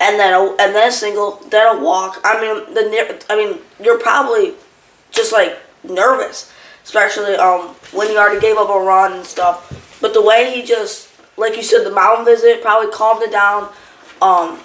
and 0.00 0.18
then 0.18 0.32
a, 0.34 0.50
and 0.60 0.74
then 0.74 0.88
a 0.88 0.92
single, 0.92 1.36
then 1.50 1.76
a 1.76 1.80
walk. 1.80 2.20
I 2.24 2.40
mean, 2.40 2.74
the 2.74 3.24
I 3.30 3.36
mean, 3.36 3.58
you're 3.82 3.98
probably 3.98 4.54
just 5.10 5.32
like 5.32 5.56
nervous, 5.82 6.52
especially 6.84 7.36
um 7.36 7.74
when 7.92 8.08
he 8.08 8.16
already 8.16 8.40
gave 8.40 8.56
up 8.56 8.68
a 8.68 8.78
run 8.78 9.12
and 9.12 9.26
stuff. 9.26 9.98
But 10.00 10.12
the 10.12 10.22
way 10.22 10.54
he 10.54 10.62
just, 10.62 11.10
like 11.36 11.56
you 11.56 11.62
said, 11.62 11.84
the 11.84 11.90
mountain 11.90 12.24
visit 12.24 12.62
probably 12.62 12.90
calmed 12.90 13.22
it 13.22 13.32
down. 13.32 13.72
Um, 14.20 14.60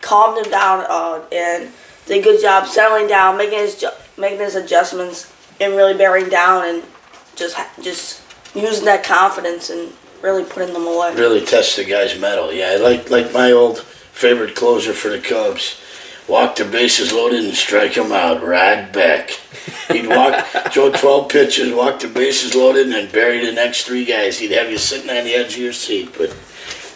calmed 0.00 0.44
him 0.44 0.50
down 0.50 0.84
uh, 0.88 1.22
and 1.32 1.70
did 2.06 2.20
a 2.20 2.22
good 2.22 2.40
job 2.40 2.66
settling 2.66 3.06
down, 3.06 3.36
making 3.36 3.58
his 3.58 3.84
making 4.16 4.38
his 4.40 4.54
adjustments, 4.54 5.32
and 5.60 5.74
really 5.74 5.94
bearing 5.94 6.28
down 6.28 6.64
and 6.68 6.82
just 7.36 7.56
just 7.82 8.22
using 8.54 8.84
that 8.84 9.04
confidence 9.04 9.70
and 9.70 9.92
really 10.22 10.44
putting 10.44 10.74
them 10.74 10.86
away. 10.86 11.14
Really 11.14 11.44
test 11.44 11.76
the 11.76 11.84
guy's 11.84 12.18
mettle. 12.18 12.52
Yeah, 12.52 12.78
like 12.80 13.10
like 13.10 13.32
my 13.32 13.52
old 13.52 13.84
favorite 14.12 14.54
closer 14.54 14.92
for 14.92 15.08
the 15.08 15.20
Cubs. 15.20 15.80
Walk 16.28 16.56
the 16.56 16.64
bases 16.64 17.12
loaded 17.12 17.44
and 17.44 17.54
strike 17.54 17.96
him 17.96 18.12
out. 18.12 18.42
Right 18.42 18.92
back. 18.92 19.30
He'd 19.88 20.06
walk, 20.06 20.46
throw 20.72 20.92
12 20.92 21.28
pitches, 21.28 21.74
walk 21.74 22.00
the 22.00 22.08
bases 22.08 22.54
loaded, 22.54 22.84
and 22.86 22.92
then 22.92 23.10
bury 23.10 23.44
the 23.44 23.52
next 23.52 23.84
three 23.84 24.04
guys. 24.04 24.38
He'd 24.38 24.52
have 24.52 24.70
you 24.70 24.78
sitting 24.78 25.10
on 25.10 25.24
the 25.24 25.34
edge 25.34 25.54
of 25.54 25.60
your 25.60 25.72
seat. 25.72 26.14
But 26.16 26.36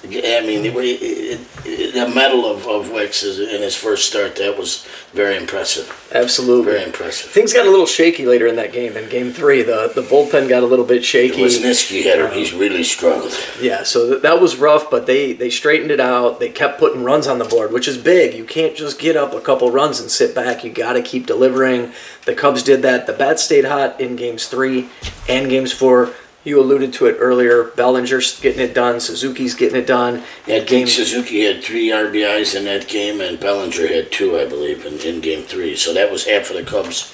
I 0.05 0.43
mean, 0.47 0.63
the, 0.63 0.71
way- 0.71 0.91
it- 0.91 1.41
it- 1.65 1.95
the 1.95 2.09
mettle 2.09 2.45
of, 2.45 2.67
of 2.67 2.91
Wicks 2.91 3.23
is 3.23 3.39
in 3.39 3.63
his 3.63 3.75
first 3.77 4.09
start, 4.09 4.35
that 4.37 4.59
was 4.59 4.85
very 5.13 5.37
impressive. 5.37 5.89
Absolutely. 6.13 6.73
Very 6.73 6.85
impressive. 6.85 7.31
Things 7.31 7.53
got 7.53 7.67
a 7.67 7.71
little 7.71 7.87
shaky 7.87 8.27
later 8.27 8.47
in 8.49 8.57
that 8.57 8.73
game. 8.73 8.97
In 8.97 9.09
game 9.09 9.33
three, 9.33 9.63
the, 9.63 9.93
the 9.95 10.03
bullpen 10.03 10.49
got 10.49 10.63
a 10.65 10.67
little 10.67 10.85
bit 10.85 11.05
shaky. 11.05 11.43
Wesneski 11.43 12.03
hitter, 12.03 12.29
he's 12.29 12.53
really 12.53 12.83
struggled. 12.83 13.33
Yeah, 13.61 13.85
so 13.85 14.11
th- 14.11 14.23
that 14.23 14.41
was 14.41 14.57
rough, 14.57 14.91
but 14.91 15.07
they 15.07 15.33
they 15.35 15.51
straightened 15.51 15.91
it 15.93 16.01
out. 16.01 16.41
They 16.41 16.49
kept 16.51 16.79
putting 16.81 17.05
runs 17.05 17.27
on 17.29 17.39
the 17.39 17.45
board, 17.45 17.73
which 17.73 17.87
is 17.89 17.97
big. 17.97 18.35
You 18.35 18.45
can't 18.45 18.77
just 18.77 18.99
get 18.99 19.17
up 19.17 19.33
a 19.33 19.41
couple 19.41 19.71
runs 19.71 20.01
and 20.01 20.11
sit 20.11 20.35
back. 20.35 20.65
You 20.65 20.71
got 20.73 20.95
to 20.95 21.03
keep 21.03 21.27
delivering. 21.27 21.93
The 22.27 22.35
Cubs 22.35 22.63
did 22.65 22.83
that. 22.83 23.07
The 23.07 23.13
bats 23.13 23.45
stayed 23.45 23.65
hot 23.67 24.01
in 24.01 24.17
games 24.17 24.47
three 24.49 24.89
and 25.29 25.49
games 25.49 25.73
four. 25.73 26.13
You 26.45 26.61
alluded 26.61 26.93
to 26.95 27.07
it 27.07 27.17
earlier. 27.19 27.65
Bellinger's 27.65 28.39
getting 28.39 28.61
it 28.61 28.75
done. 28.75 29.01
Suzuki's 29.01 29.55
getting 29.55 29.77
it 29.81 29.87
done. 29.87 30.23
Yeah, 30.47 30.57
And 30.57 30.67
Game 30.67 30.81
game 30.81 30.87
Suzuki 30.89 31.45
had 31.45 31.65
three 31.65 31.89
RBIs 31.89 32.55
in 32.55 32.65
that 32.67 32.87
game, 32.87 33.21
and 33.23 33.41
Bellinger 33.41 33.87
had 33.87 34.13
two, 34.13 34.39
I 34.39 34.45
believe, 34.45 34.85
in, 34.85 34.99
in 35.01 35.21
game 35.23 35.45
three. 35.45 35.75
So 35.75 35.95
that 35.95 36.11
was 36.13 36.27
half 36.27 36.51
of 36.51 36.57
the 36.57 36.63
Cubs' 36.63 37.11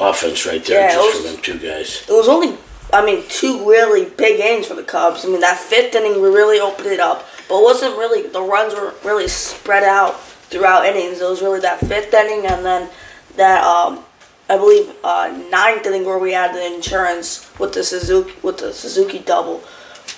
offense 0.00 0.44
right 0.44 0.64
there, 0.64 0.80
Yeah, 0.80 0.88
it 0.88 0.94
just 0.94 1.06
was- 1.06 1.14
from 1.24 1.32
them 1.34 1.42
two 1.42 1.58
guys. 1.58 2.02
It 2.08 2.12
was 2.12 2.28
only, 2.28 2.56
I 2.92 3.04
mean, 3.04 3.22
two 3.28 3.68
really 3.68 4.06
big 4.06 4.38
games 4.38 4.66
for 4.66 4.74
the 4.74 4.82
Cubs. 4.82 5.24
I 5.24 5.28
mean, 5.28 5.40
that 5.40 5.58
fifth 5.58 5.94
inning 5.94 6.20
really 6.20 6.58
opened 6.58 6.88
it 6.88 7.00
up, 7.00 7.28
but 7.48 7.60
it 7.60 7.62
wasn't 7.62 7.96
really 7.96 8.26
the 8.26 8.42
runs 8.42 8.74
were 8.74 8.92
really 9.04 9.28
spread 9.28 9.84
out 9.84 10.20
throughout 10.50 10.84
innings. 10.84 11.20
It 11.20 11.28
was 11.28 11.42
really 11.42 11.60
that 11.60 11.78
fifth 11.78 12.12
inning 12.12 12.46
and 12.46 12.64
then 12.66 12.88
that 13.36 13.62
um 13.64 14.00
I 14.48 14.56
believe 14.58 14.92
uh, 15.02 15.28
ninth 15.50 15.86
inning 15.86 16.04
where 16.04 16.18
we 16.18 16.32
had 16.32 16.54
the 16.54 16.74
insurance 16.74 17.50
with 17.58 17.72
the 17.72 17.82
Suzuki 17.82 18.32
with 18.42 18.58
the 18.58 18.72
Suzuki 18.72 19.18
double. 19.20 19.62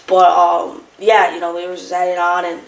But 0.06 0.30
um, 0.30 0.82
yeah, 0.98 1.32
you 1.34 1.40
know 1.40 1.54
they 1.54 1.66
were 1.66 1.76
just 1.76 1.92
adding 1.92 2.18
on 2.18 2.44
and 2.44 2.60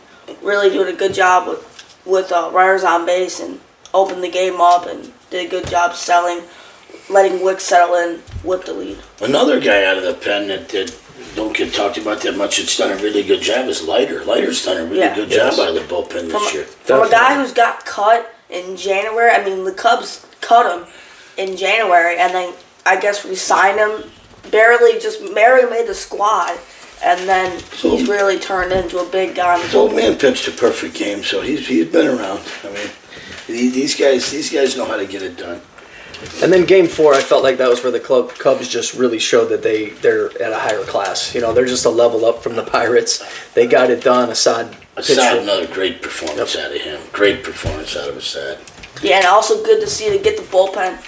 really 0.42 0.70
doing 0.70 0.92
a 0.94 0.96
good 0.96 1.14
job 1.14 1.48
with 1.48 2.02
with 2.06 2.30
uh, 2.32 2.50
runners 2.52 2.84
on 2.84 3.04
base 3.06 3.40
and 3.40 3.60
opened 3.92 4.22
the 4.22 4.30
game 4.30 4.60
up 4.60 4.86
and 4.86 5.12
did 5.30 5.46
a 5.46 5.50
good 5.50 5.66
job 5.66 5.94
selling, 5.94 6.42
letting 7.10 7.44
Wick 7.44 7.60
settle 7.60 7.96
in 7.96 8.20
with 8.44 8.64
the 8.64 8.72
lead. 8.72 8.98
Another 9.20 9.60
guy 9.60 9.84
out 9.84 9.96
of 9.98 10.04
the 10.04 10.14
pen 10.14 10.48
that, 10.48 10.68
that 10.70 10.96
don't 11.34 11.56
get 11.56 11.74
talked 11.74 11.98
about 11.98 12.20
that 12.22 12.36
much. 12.36 12.58
It's 12.60 12.76
done 12.78 12.92
a 12.96 13.02
really 13.02 13.22
good 13.24 13.40
job. 13.42 13.66
Is 13.68 13.86
Leiter. 13.86 14.24
Leiter's 14.24 14.64
done 14.64 14.76
a 14.76 14.84
really 14.84 14.98
Yeah. 15.00 15.14
good 15.14 15.30
Yes. 15.30 15.56
job 15.56 15.68
out 15.68 15.76
of 15.76 15.88
the 15.88 15.94
bullpen 15.94 16.30
From, 16.30 16.44
this 16.44 16.54
year. 16.54 16.64
from 16.64 17.02
a 17.06 17.10
guy 17.10 17.34
who's 17.34 17.52
got 17.52 17.84
cut 17.84 18.32
in 18.48 18.76
January. 18.76 19.30
I 19.32 19.44
mean, 19.44 19.64
the 19.64 19.72
Cubs 19.72 20.24
cut 20.40 20.72
him 20.72 20.86
in 21.38 21.56
January, 21.56 22.18
and 22.18 22.34
then 22.34 22.52
I 22.84 22.98
guess 23.00 23.24
we 23.24 23.34
signed 23.34 23.78
him. 23.78 24.10
Barely, 24.50 24.98
just 24.98 25.34
barely 25.34 25.68
made 25.70 25.86
the 25.86 25.94
squad, 25.94 26.58
and 27.04 27.28
then 27.28 27.60
So- 27.80 27.90
he's 27.96 28.08
really 28.08 28.38
turned 28.38 28.72
into 28.72 28.98
a 28.98 29.04
big 29.04 29.34
guy. 29.34 29.56
in 29.56 29.62
His 29.62 29.74
old 29.74 29.94
man 29.94 30.16
pitched 30.16 30.48
a 30.48 30.52
perfect 30.52 30.94
game, 30.94 31.22
so 31.22 31.40
he's 31.42 31.66
he's 31.66 31.86
been 31.86 32.06
around. 32.06 32.40
I 32.64 32.68
mean, 32.68 32.90
the- 33.46 33.68
these 33.68 33.94
guys 33.94 34.30
these 34.30 34.50
guys 34.50 34.76
know 34.76 34.84
how 34.86 34.96
to 34.96 35.04
get 35.06 35.22
it 35.22 35.36
done. 35.36 35.60
And 36.42 36.52
then 36.52 36.64
game 36.64 36.88
four, 36.88 37.14
I 37.14 37.20
felt 37.20 37.44
like 37.44 37.58
that 37.58 37.68
was 37.68 37.80
where 37.84 37.92
the 37.92 38.00
club 38.00 38.36
Cubs 38.38 38.66
just 38.66 38.94
really 38.94 39.20
showed 39.20 39.50
that 39.50 39.62
they 39.62 39.90
they're 40.02 40.30
at 40.42 40.50
a 40.52 40.58
higher 40.58 40.82
class. 40.82 41.32
You 41.34 41.40
know, 41.42 41.52
they're 41.52 41.66
just 41.66 41.84
a 41.84 41.90
level 41.90 42.24
up 42.24 42.42
from 42.42 42.56
the 42.56 42.64
Pirates. 42.64 43.22
They 43.54 43.66
got 43.66 43.90
it 43.90 44.02
done. 44.02 44.30
Assad 44.30 44.74
pitched 44.96 45.10
Assad, 45.10 45.36
it. 45.36 45.42
another 45.42 45.66
great 45.66 46.00
performance 46.02 46.56
out 46.56 46.72
of 46.74 46.80
him. 46.80 46.98
Great 47.12 47.44
performance 47.44 47.94
out 47.96 48.08
of 48.08 48.16
Assad. 48.16 48.58
Yeah, 49.02 49.18
and 49.18 49.26
also 49.26 49.62
good 49.62 49.80
to 49.82 49.86
see 49.86 50.08
to 50.10 50.18
get 50.18 50.36
the 50.36 50.42
bullpen 50.42 50.98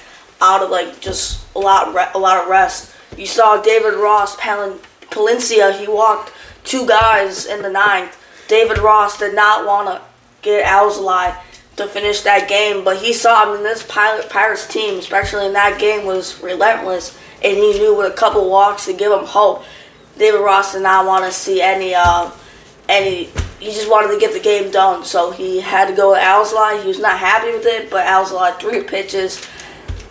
out 0.41 0.63
of 0.63 0.71
like 0.71 1.01
just 1.01 1.45
a 1.55 1.59
lot 1.59 1.89
a 2.15 2.19
lot 2.19 2.43
of 2.43 2.49
rest. 2.49 2.95
You 3.17 3.27
saw 3.27 3.61
David 3.61 3.95
Ross, 3.95 4.37
Palin, 4.37 4.79
Palencia. 5.11 5.79
He 5.79 5.89
walked 5.89 6.33
two 6.65 6.87
guys 6.87 7.47
in 7.47 7.63
the 7.63 7.71
ninth. 7.71 8.17
David 8.49 8.79
Ross 8.79 9.19
did 9.19 9.35
not 9.35 9.67
want 9.67 9.89
to 9.89 10.03
get 10.43 10.65
Alzolay 10.67 11.37
to 11.77 11.87
finish 11.87 12.23
that 12.23 12.49
game, 12.49 12.85
but 12.85 12.99
he 12.99 13.13
saw. 13.13 13.45
I 13.45 13.55
mean, 13.55 13.63
this 13.63 13.85
Pilot 13.85 14.29
Pirates 14.29 14.67
team, 14.67 14.99
especially 14.99 15.47
in 15.47 15.53
that 15.55 15.79
game, 15.79 16.07
was 16.07 16.41
relentless, 16.43 17.17
and 17.43 17.57
he 17.57 17.79
knew 17.79 17.97
with 17.97 18.13
a 18.13 18.17
couple 18.17 18.49
walks 18.51 18.87
to 18.87 18.93
give 18.93 19.13
him 19.13 19.25
hope. 19.25 19.65
David 20.19 20.41
Ross 20.41 20.73
did 20.73 20.83
not 20.83 21.07
want 21.07 21.25
to 21.25 21.33
see 21.33 21.63
any 21.63 21.95
uh, 21.95 22.31
any. 22.89 23.31
He 23.59 23.67
just 23.67 23.91
wanted 23.91 24.15
to 24.15 24.19
get 24.19 24.33
the 24.33 24.41
game 24.41 24.71
done, 24.71 25.05
so 25.05 25.31
he 25.31 25.61
had 25.61 25.89
to 25.89 25.95
go 25.95 26.13
with 26.13 26.21
Alzolay. 26.21 26.81
He 26.81 26.89
was 26.89 26.99
not 26.99 27.19
happy 27.19 27.53
with 27.53 27.67
it, 27.67 27.91
but 27.91 28.07
Alzolai 28.07 28.59
three 28.59 28.83
pitches, 28.83 29.47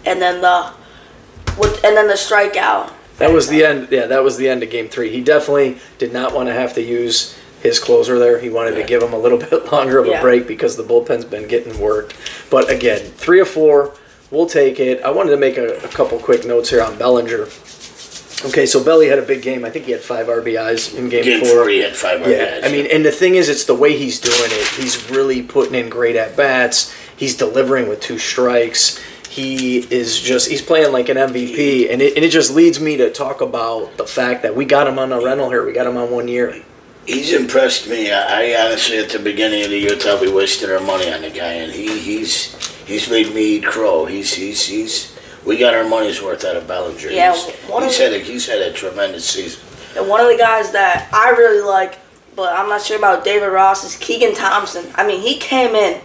and 0.05 0.21
then 0.21 0.41
the 0.41 0.71
with 1.57 1.83
and 1.83 1.95
then 1.97 2.07
the 2.07 2.13
strikeout. 2.13 2.93
That 3.17 3.31
was 3.33 3.49
the 3.49 3.65
end. 3.65 3.89
Yeah, 3.91 4.05
that 4.07 4.23
was 4.23 4.37
the 4.37 4.47
end 4.47 4.63
of 4.63 4.69
game 4.69 4.87
three. 4.87 5.09
He 5.11 5.21
definitely 5.21 5.77
did 5.97 6.13
not 6.13 6.33
want 6.33 6.47
to 6.47 6.53
have 6.53 6.73
to 6.75 6.81
use 6.81 7.37
his 7.61 7.77
closer 7.79 8.17
there. 8.17 8.39
He 8.39 8.49
wanted 8.49 8.75
to 8.75 8.83
give 8.83 9.03
him 9.03 9.11
a 9.11 9.17
little 9.19 9.37
bit 9.49 9.69
longer 9.71 9.99
of 9.99 10.05
a 10.07 10.11
Yeah. 10.11 10.21
break 10.21 10.47
because 10.47 10.77
the 10.77 10.83
bullpen's 10.83 11.25
been 11.25 11.47
getting 11.47 11.79
worked. 11.81 12.15
But 12.49 12.69
again, 12.71 12.99
three 13.01 13.41
or 13.41 13.45
four, 13.45 13.93
we'll 14.31 14.45
take 14.45 14.79
it. 14.79 15.01
I 15.03 15.11
wanted 15.11 15.31
to 15.31 15.37
make 15.37 15.57
a, 15.57 15.77
a 15.83 15.89
couple 15.89 16.17
quick 16.19 16.45
notes 16.45 16.69
here 16.69 16.81
on 16.81 16.97
Bellinger. 16.97 17.47
Okay, 18.45 18.65
so 18.65 18.81
Belly 18.81 19.07
had 19.09 19.19
a 19.19 19.23
big 19.23 19.41
game. 19.41 19.65
I 19.65 19.69
think 19.69 19.83
he 19.83 19.91
had 19.91 19.99
five 19.99 20.27
RBIs 20.27 20.95
in 20.97 21.09
game, 21.09 21.25
Game 21.25 21.41
four. 21.41 21.49
four, 21.63 21.69
he 21.69 21.79
had 21.79 21.93
five 21.97 22.21
RBIs. 22.21 22.29
Yeah, 22.29 22.61
RBIs. 22.61 22.65
I 22.65 22.71
mean, 22.71 22.87
and 22.89 23.05
the 23.05 23.11
thing 23.11 23.35
is, 23.35 23.49
it's 23.49 23.65
the 23.65 23.75
way 23.75 23.97
he's 23.97 24.21
doing 24.21 24.37
it. 24.39 24.67
He's 24.81 25.11
really 25.11 25.41
putting 25.41 25.75
in 25.75 25.89
great 25.89 26.15
at 26.15 26.37
bats. 26.37 26.95
He's 27.17 27.35
delivering 27.35 27.89
with 27.89 27.99
two 27.99 28.17
strikes. 28.17 28.97
He 29.39 29.77
is 29.79 30.19
just, 30.19 30.49
he's 30.49 30.61
playing 30.61 30.91
like 30.91 31.07
an 31.07 31.15
MVP. 31.15 31.89
And 31.91 32.01
it, 32.01 32.15
and 32.17 32.25
it 32.25 32.29
just 32.29 32.53
leads 32.53 32.79
me 32.81 32.97
to 32.97 33.09
talk 33.09 33.39
about 33.39 33.95
the 33.95 34.05
fact 34.05 34.43
that 34.43 34.53
we 34.53 34.65
got 34.65 34.85
him 34.85 34.99
on 34.99 35.13
a 35.13 35.21
rental 35.21 35.49
here. 35.49 35.65
We 35.65 35.71
got 35.71 35.87
him 35.87 35.95
on 35.95 36.11
one 36.11 36.27
year. 36.27 36.61
He's 37.05 37.31
impressed 37.31 37.87
me. 37.87 38.11
I, 38.11 38.51
I 38.53 38.65
honestly, 38.65 38.97
at 38.97 39.09
the 39.09 39.19
beginning 39.19 39.63
of 39.63 39.69
the 39.69 39.77
year, 39.77 39.95
thought 39.95 40.19
we 40.19 40.29
wasted 40.31 40.69
our 40.71 40.81
money 40.81 41.11
on 41.11 41.21
the 41.21 41.29
guy, 41.29 41.53
and 41.53 41.71
he, 41.71 41.97
he's 41.97 42.53
he's 42.85 43.09
made 43.09 43.33
me 43.33 43.55
eat 43.55 43.65
crow. 43.65 44.05
He's 44.05 44.31
he's 44.33 44.63
he's 44.67 45.17
we 45.45 45.57
got 45.57 45.73
our 45.73 45.87
money's 45.87 46.21
worth 46.21 46.43
out 46.45 46.55
of 46.55 46.67
Bellinger. 46.67 47.09
Yeah, 47.09 47.33
he's, 47.33 47.55
one 47.67 47.83
he's 47.83 47.97
of- 47.99 48.11
had 48.11 48.13
a 48.13 48.19
he's 48.19 48.45
had 48.45 48.61
a 48.61 48.71
tremendous 48.73 49.25
season. 49.27 49.61
And 49.97 50.07
one 50.07 50.19
of 50.21 50.27
the 50.27 50.37
guys 50.37 50.71
that 50.73 51.09
I 51.11 51.31
really 51.31 51.61
like, 51.61 51.97
but 52.35 52.53
I'm 52.53 52.69
not 52.69 52.81
sure 52.83 52.97
about 52.97 53.23
David 53.23 53.47
Ross, 53.47 53.83
is 53.83 53.95
Keegan 53.95 54.35
Thompson. 54.35 54.85
I 54.93 55.07
mean, 55.07 55.21
he 55.21 55.37
came 55.37 55.73
in, 55.73 55.99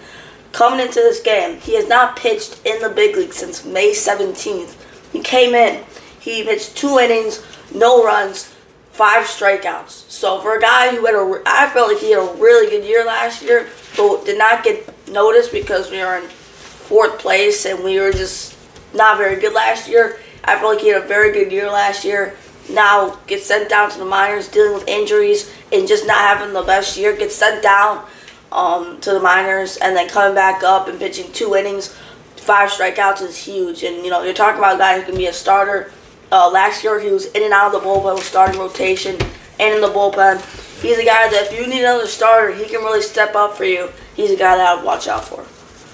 coming 0.55 0.79
into 0.79 1.01
this 1.01 1.21
game, 1.21 1.59
he 1.59 1.75
has 1.75 1.89
not 1.89 2.17
pitched 2.17 2.65
in 2.65 2.81
the 2.81 2.89
big 2.89 3.17
league 3.17 3.33
since 3.33 3.65
May 3.65 3.91
17th. 3.91 4.77
He 5.13 5.21
came 5.21 5.53
in, 5.55 5.85
he 6.21 6.45
pitched 6.45 6.77
two 6.77 6.99
innings, 6.99 7.45
no 7.75 8.05
runs, 8.05 8.55
five 8.93 9.27
strikeouts. 9.27 10.09
So 10.09 10.41
for 10.41 10.57
a 10.57 10.61
guy 10.61 10.95
who 10.95 11.05
had 11.05 11.17
a, 11.17 11.43
I 11.45 11.69
felt 11.71 11.93
like 11.93 12.01
he 12.01 12.13
had 12.13 12.21
a 12.21 12.35
really 12.41 12.71
good 12.71 12.87
year 12.87 13.05
last 13.05 13.43
year, 13.43 13.69
but 13.97 14.25
did 14.25 14.39
not 14.39 14.63
get 14.63 14.89
noticed 15.09 15.51
because 15.51 15.91
we 15.91 15.99
were 15.99 16.19
in 16.19 16.29
fourth 16.29 17.19
place 17.19 17.67
and 17.67 17.83
we 17.83 17.99
were 17.99 18.13
just 18.13 18.57
not 18.95 19.19
very 19.19 19.41
good 19.41 19.55
last 19.55 19.89
year. 19.89 20.21
I 20.45 20.57
feel 20.59 20.69
like 20.69 20.81
he 20.81 20.93
had 20.93 21.03
a 21.03 21.07
very 21.07 21.33
good 21.33 21.51
year 21.51 21.69
last 21.69 22.05
year. 22.05 22.37
Now 22.71 23.19
gets 23.27 23.45
sent 23.45 23.69
down 23.69 23.91
to 23.91 23.99
the 23.99 24.05
minors, 24.05 24.47
dealing 24.49 24.75
with 24.75 24.87
injuries 24.87 25.53
and 25.73 25.89
just 25.89 26.07
not 26.07 26.19
having 26.19 26.55
the 26.55 26.63
best 26.63 26.97
year. 26.97 27.17
Gets 27.17 27.35
sent 27.35 27.63
down 27.63 28.07
um, 28.55 29.01
to 29.01 29.11
the 29.11 29.21
minors 29.21 29.77
and 29.77 29.97
then 29.97 30.09
coming 30.09 30.35
back 30.35 30.63
up 30.63 30.89
and 30.89 30.99
pitching 30.99 31.31
two 31.33 31.55
innings, 31.57 31.89
five 32.37 32.71
strikeouts 32.71 33.21
is 33.23 33.37
huge. 33.37 33.83
And 33.83 34.05
you 34.05 34.11
know 34.11 34.23
you're 34.23 34.33
talking 34.33 34.59
about 34.59 34.77
a 34.77 34.79
guy 34.79 34.99
who 34.99 35.05
can 35.05 35.17
be 35.17 35.27
a 35.27 35.33
starter. 35.33 35.93
Uh, 36.33 36.51
last 36.51 36.83
year 36.83 36.99
he 37.01 37.11
was 37.11 37.27
in 37.27 37.43
and 37.43 37.53
out 37.53 37.75
of 37.75 37.83
the 37.83 37.87
bullpen, 37.87 38.19
starting 38.21 38.59
rotation 38.59 39.17
and 39.61 39.75
in 39.75 39.81
the 39.81 39.89
bullpen. 39.89 40.41
He's 40.81 40.99
a 40.99 41.05
guy 41.05 41.29
that 41.29 41.49
if 41.51 41.59
you 41.59 41.67
need 41.67 41.81
another 41.81 42.07
starter, 42.07 42.55
he 42.55 42.65
can 42.67 42.81
really 42.81 43.03
step 43.03 43.35
up 43.35 43.57
for 43.57 43.65
you. 43.65 43.91
He's 44.15 44.31
a 44.31 44.37
guy 44.37 44.57
that 44.57 44.67
I 44.67 44.75
would 44.75 44.85
watch 44.85 45.09
out 45.09 45.25
for. 45.25 45.47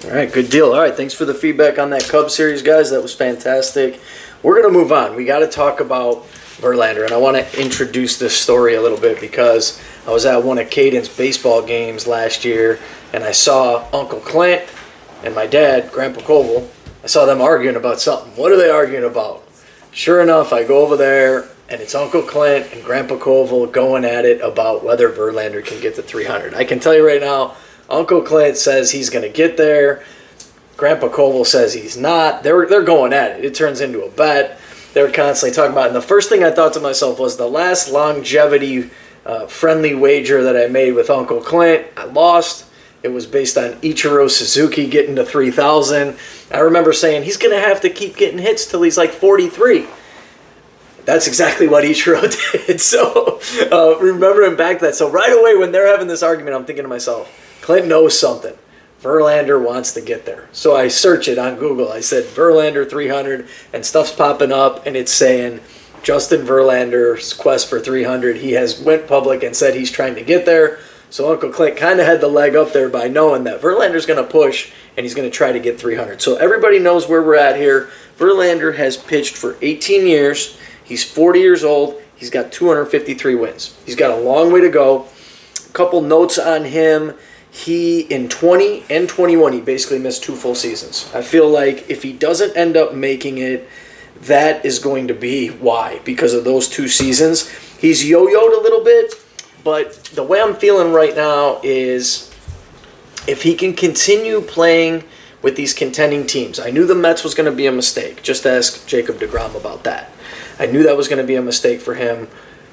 All 0.09 0.15
right, 0.15 0.31
good 0.31 0.49
deal. 0.49 0.73
All 0.73 0.79
right, 0.79 0.95
thanks 0.95 1.13
for 1.13 1.25
the 1.25 1.33
feedback 1.33 1.77
on 1.77 1.91
that 1.91 2.03
Cubs 2.05 2.35
series, 2.35 2.61
guys. 2.61 2.89
That 2.89 3.01
was 3.01 3.13
fantastic. 3.13 3.99
We're 4.41 4.59
going 4.59 4.73
to 4.73 4.79
move 4.79 4.91
on. 4.91 5.15
We 5.15 5.25
got 5.25 5.39
to 5.39 5.47
talk 5.47 5.79
about 5.79 6.25
Verlander, 6.57 7.03
and 7.03 7.13
I 7.13 7.17
want 7.17 7.37
to 7.37 7.61
introduce 7.61 8.17
this 8.17 8.35
story 8.35 8.73
a 8.73 8.81
little 8.81 8.97
bit 8.97 9.21
because 9.21 9.79
I 10.05 10.11
was 10.11 10.25
at 10.25 10.43
one 10.43 10.57
of 10.57 10.69
Caiden's 10.69 11.09
baseball 11.09 11.61
games 11.61 12.07
last 12.07 12.43
year, 12.43 12.79
and 13.13 13.23
I 13.23 13.31
saw 13.31 13.87
Uncle 13.93 14.19
Clint 14.19 14.63
and 15.23 15.35
my 15.35 15.45
dad, 15.45 15.91
Grandpa 15.91 16.21
Koval. 16.21 16.67
I 17.03 17.07
saw 17.07 17.25
them 17.25 17.41
arguing 17.41 17.75
about 17.75 17.99
something. 18.01 18.31
What 18.35 18.51
are 18.51 18.57
they 18.57 18.69
arguing 18.69 19.03
about? 19.03 19.43
Sure 19.91 20.21
enough, 20.21 20.53
I 20.53 20.63
go 20.63 20.83
over 20.83 20.97
there, 20.97 21.49
and 21.69 21.81
it's 21.81 21.93
Uncle 21.93 22.23
Clint 22.23 22.73
and 22.73 22.83
Grandpa 22.83 23.15
Koval 23.15 23.71
going 23.71 24.03
at 24.03 24.25
it 24.25 24.41
about 24.41 24.83
whether 24.83 25.09
Verlander 25.09 25.63
can 25.63 25.79
get 25.81 25.95
to 25.95 26.01
300. 26.01 26.53
I 26.53 26.63
can 26.63 26.79
tell 26.79 26.95
you 26.95 27.05
right 27.05 27.21
now, 27.21 27.55
Uncle 27.89 28.21
Clint 28.21 28.57
says 28.57 28.91
he's 28.91 29.09
going 29.09 29.23
to 29.23 29.29
get 29.29 29.57
there. 29.57 30.03
Grandpa 30.77 31.09
Koval 31.09 31.45
says 31.45 31.73
he's 31.73 31.95
not. 31.95 32.41
They're 32.41 32.65
they're 32.65 32.81
going 32.81 33.13
at 33.13 33.37
it. 33.37 33.45
It 33.45 33.53
turns 33.53 33.81
into 33.81 34.03
a 34.03 34.09
bet. 34.09 34.59
They're 34.93 35.11
constantly 35.11 35.55
talking 35.55 35.73
about. 35.73 35.85
it. 35.85 35.87
And 35.87 35.95
the 35.95 36.01
first 36.01 36.27
thing 36.27 36.43
I 36.43 36.49
thought 36.49 36.73
to 36.73 36.79
myself 36.79 37.19
was 37.19 37.37
the 37.37 37.47
last 37.47 37.91
longevity 37.91 38.89
uh, 39.25 39.47
friendly 39.47 39.93
wager 39.93 40.43
that 40.43 40.57
I 40.57 40.67
made 40.67 40.93
with 40.93 41.09
Uncle 41.09 41.41
Clint. 41.41 41.85
I 41.97 42.05
lost. 42.05 42.65
It 43.03 43.09
was 43.09 43.25
based 43.25 43.57
on 43.57 43.73
Ichiro 43.81 44.29
Suzuki 44.29 44.87
getting 44.87 45.15
to 45.15 45.25
3,000. 45.25 46.15
I 46.51 46.59
remember 46.59 46.93
saying 46.93 47.23
he's 47.23 47.37
going 47.37 47.53
to 47.53 47.59
have 47.59 47.81
to 47.81 47.89
keep 47.89 48.15
getting 48.15 48.37
hits 48.37 48.65
till 48.65 48.83
he's 48.83 48.97
like 48.97 49.11
43. 49.11 49.87
That's 51.05 51.27
exactly 51.27 51.67
what 51.67 51.83
Ichiro 51.83 52.21
did. 52.67 52.79
So 52.79 53.39
uh, 53.71 53.97
remembering 53.99 54.55
back 54.55 54.79
that. 54.81 54.95
So 54.95 55.09
right 55.09 55.31
away 55.31 55.55
when 55.55 55.71
they're 55.71 55.87
having 55.87 56.07
this 56.07 56.21
argument, 56.21 56.55
I'm 56.55 56.65
thinking 56.65 56.83
to 56.83 56.89
myself, 56.89 57.59
Clint 57.61 57.87
knows 57.87 58.19
something. 58.19 58.53
Verlander 59.01 59.63
wants 59.63 59.93
to 59.93 60.01
get 60.01 60.27
there. 60.27 60.47
So 60.51 60.75
I 60.75 60.87
search 60.87 61.27
it 61.27 61.39
on 61.39 61.57
Google. 61.57 61.91
I 61.91 62.01
said 62.01 62.25
Verlander 62.25 62.87
300 62.87 63.47
and 63.73 63.83
stuff's 63.83 64.11
popping 64.11 64.51
up 64.51 64.85
and 64.85 64.95
it's 64.95 65.11
saying 65.11 65.59
Justin 66.03 66.45
Verlander's 66.45 67.33
quest 67.33 67.69
for 67.69 67.79
300. 67.79 68.37
He 68.37 68.53
has 68.53 68.79
went 68.79 69.07
public 69.07 69.43
and 69.43 69.55
said 69.55 69.75
he's 69.75 69.91
trying 69.91 70.15
to 70.15 70.23
get 70.23 70.45
there. 70.45 70.79
So 71.11 71.31
Uncle 71.31 71.51
Clint 71.51 71.75
kind 71.75 71.99
of 71.99 72.05
had 72.05 72.21
the 72.21 72.29
leg 72.29 72.55
up 72.55 72.71
there 72.71 72.87
by 72.87 73.09
knowing 73.09 73.43
that 73.43 73.61
Verlander's 73.61 74.05
going 74.05 74.23
to 74.23 74.31
push 74.31 74.71
and 74.95 75.03
he's 75.03 75.13
going 75.13 75.29
to 75.29 75.35
try 75.35 75.51
to 75.51 75.59
get 75.59 75.79
300. 75.79 76.21
So 76.21 76.37
everybody 76.37 76.79
knows 76.79 77.07
where 77.07 77.21
we're 77.21 77.35
at 77.35 77.57
here. 77.57 77.89
Verlander 78.17 78.77
has 78.77 78.95
pitched 78.95 79.35
for 79.35 79.57
18 79.61 80.07
years. 80.07 80.57
He's 80.83 81.03
40 81.03 81.39
years 81.39 81.63
old. 81.63 82.01
He's 82.15 82.29
got 82.29 82.51
253 82.51 83.35
wins. 83.35 83.77
He's 83.85 83.95
got 83.95 84.11
a 84.11 84.21
long 84.21 84.53
way 84.53 84.61
to 84.61 84.69
go. 84.69 85.07
A 85.67 85.73
couple 85.73 86.01
notes 86.01 86.39
on 86.39 86.63
him. 86.63 87.13
He 87.49 88.01
in 88.01 88.29
20 88.29 88.85
and 88.89 89.09
21 89.09 89.51
he 89.51 89.59
basically 89.59 89.99
missed 89.99 90.23
two 90.23 90.35
full 90.35 90.55
seasons. 90.55 91.11
I 91.13 91.21
feel 91.21 91.49
like 91.49 91.89
if 91.89 92.03
he 92.03 92.13
doesn't 92.13 92.55
end 92.55 92.77
up 92.77 92.93
making 92.93 93.39
it, 93.39 93.67
that 94.21 94.65
is 94.65 94.79
going 94.79 95.07
to 95.07 95.13
be 95.13 95.47
why 95.47 95.99
because 96.03 96.33
of 96.33 96.43
those 96.43 96.67
two 96.67 96.87
seasons. 96.87 97.49
He's 97.79 98.07
yo-yoed 98.07 98.57
a 98.57 98.61
little 98.61 98.83
bit, 98.83 99.15
but 99.63 99.95
the 100.05 100.23
way 100.23 100.41
I'm 100.41 100.55
feeling 100.55 100.93
right 100.93 101.15
now 101.15 101.59
is 101.63 102.29
if 103.27 103.43
he 103.43 103.55
can 103.55 103.73
continue 103.73 104.41
playing 104.41 105.03
with 105.41 105.55
these 105.55 105.73
contending 105.73 106.25
teams. 106.25 106.59
I 106.59 106.69
knew 106.69 106.85
the 106.85 106.95
Mets 106.95 107.23
was 107.23 107.33
going 107.33 107.49
to 107.49 107.55
be 107.55 107.65
a 107.65 107.71
mistake. 107.71 108.21
Just 108.21 108.45
ask 108.45 108.85
Jacob 108.87 109.17
DeGrom 109.17 109.55
about 109.55 109.83
that. 109.83 110.11
I 110.59 110.67
knew 110.67 110.83
that 110.83 110.95
was 110.95 111.07
going 111.07 111.21
to 111.21 111.27
be 111.27 111.35
a 111.35 111.41
mistake 111.41 111.81
for 111.81 111.95
him, 111.95 112.27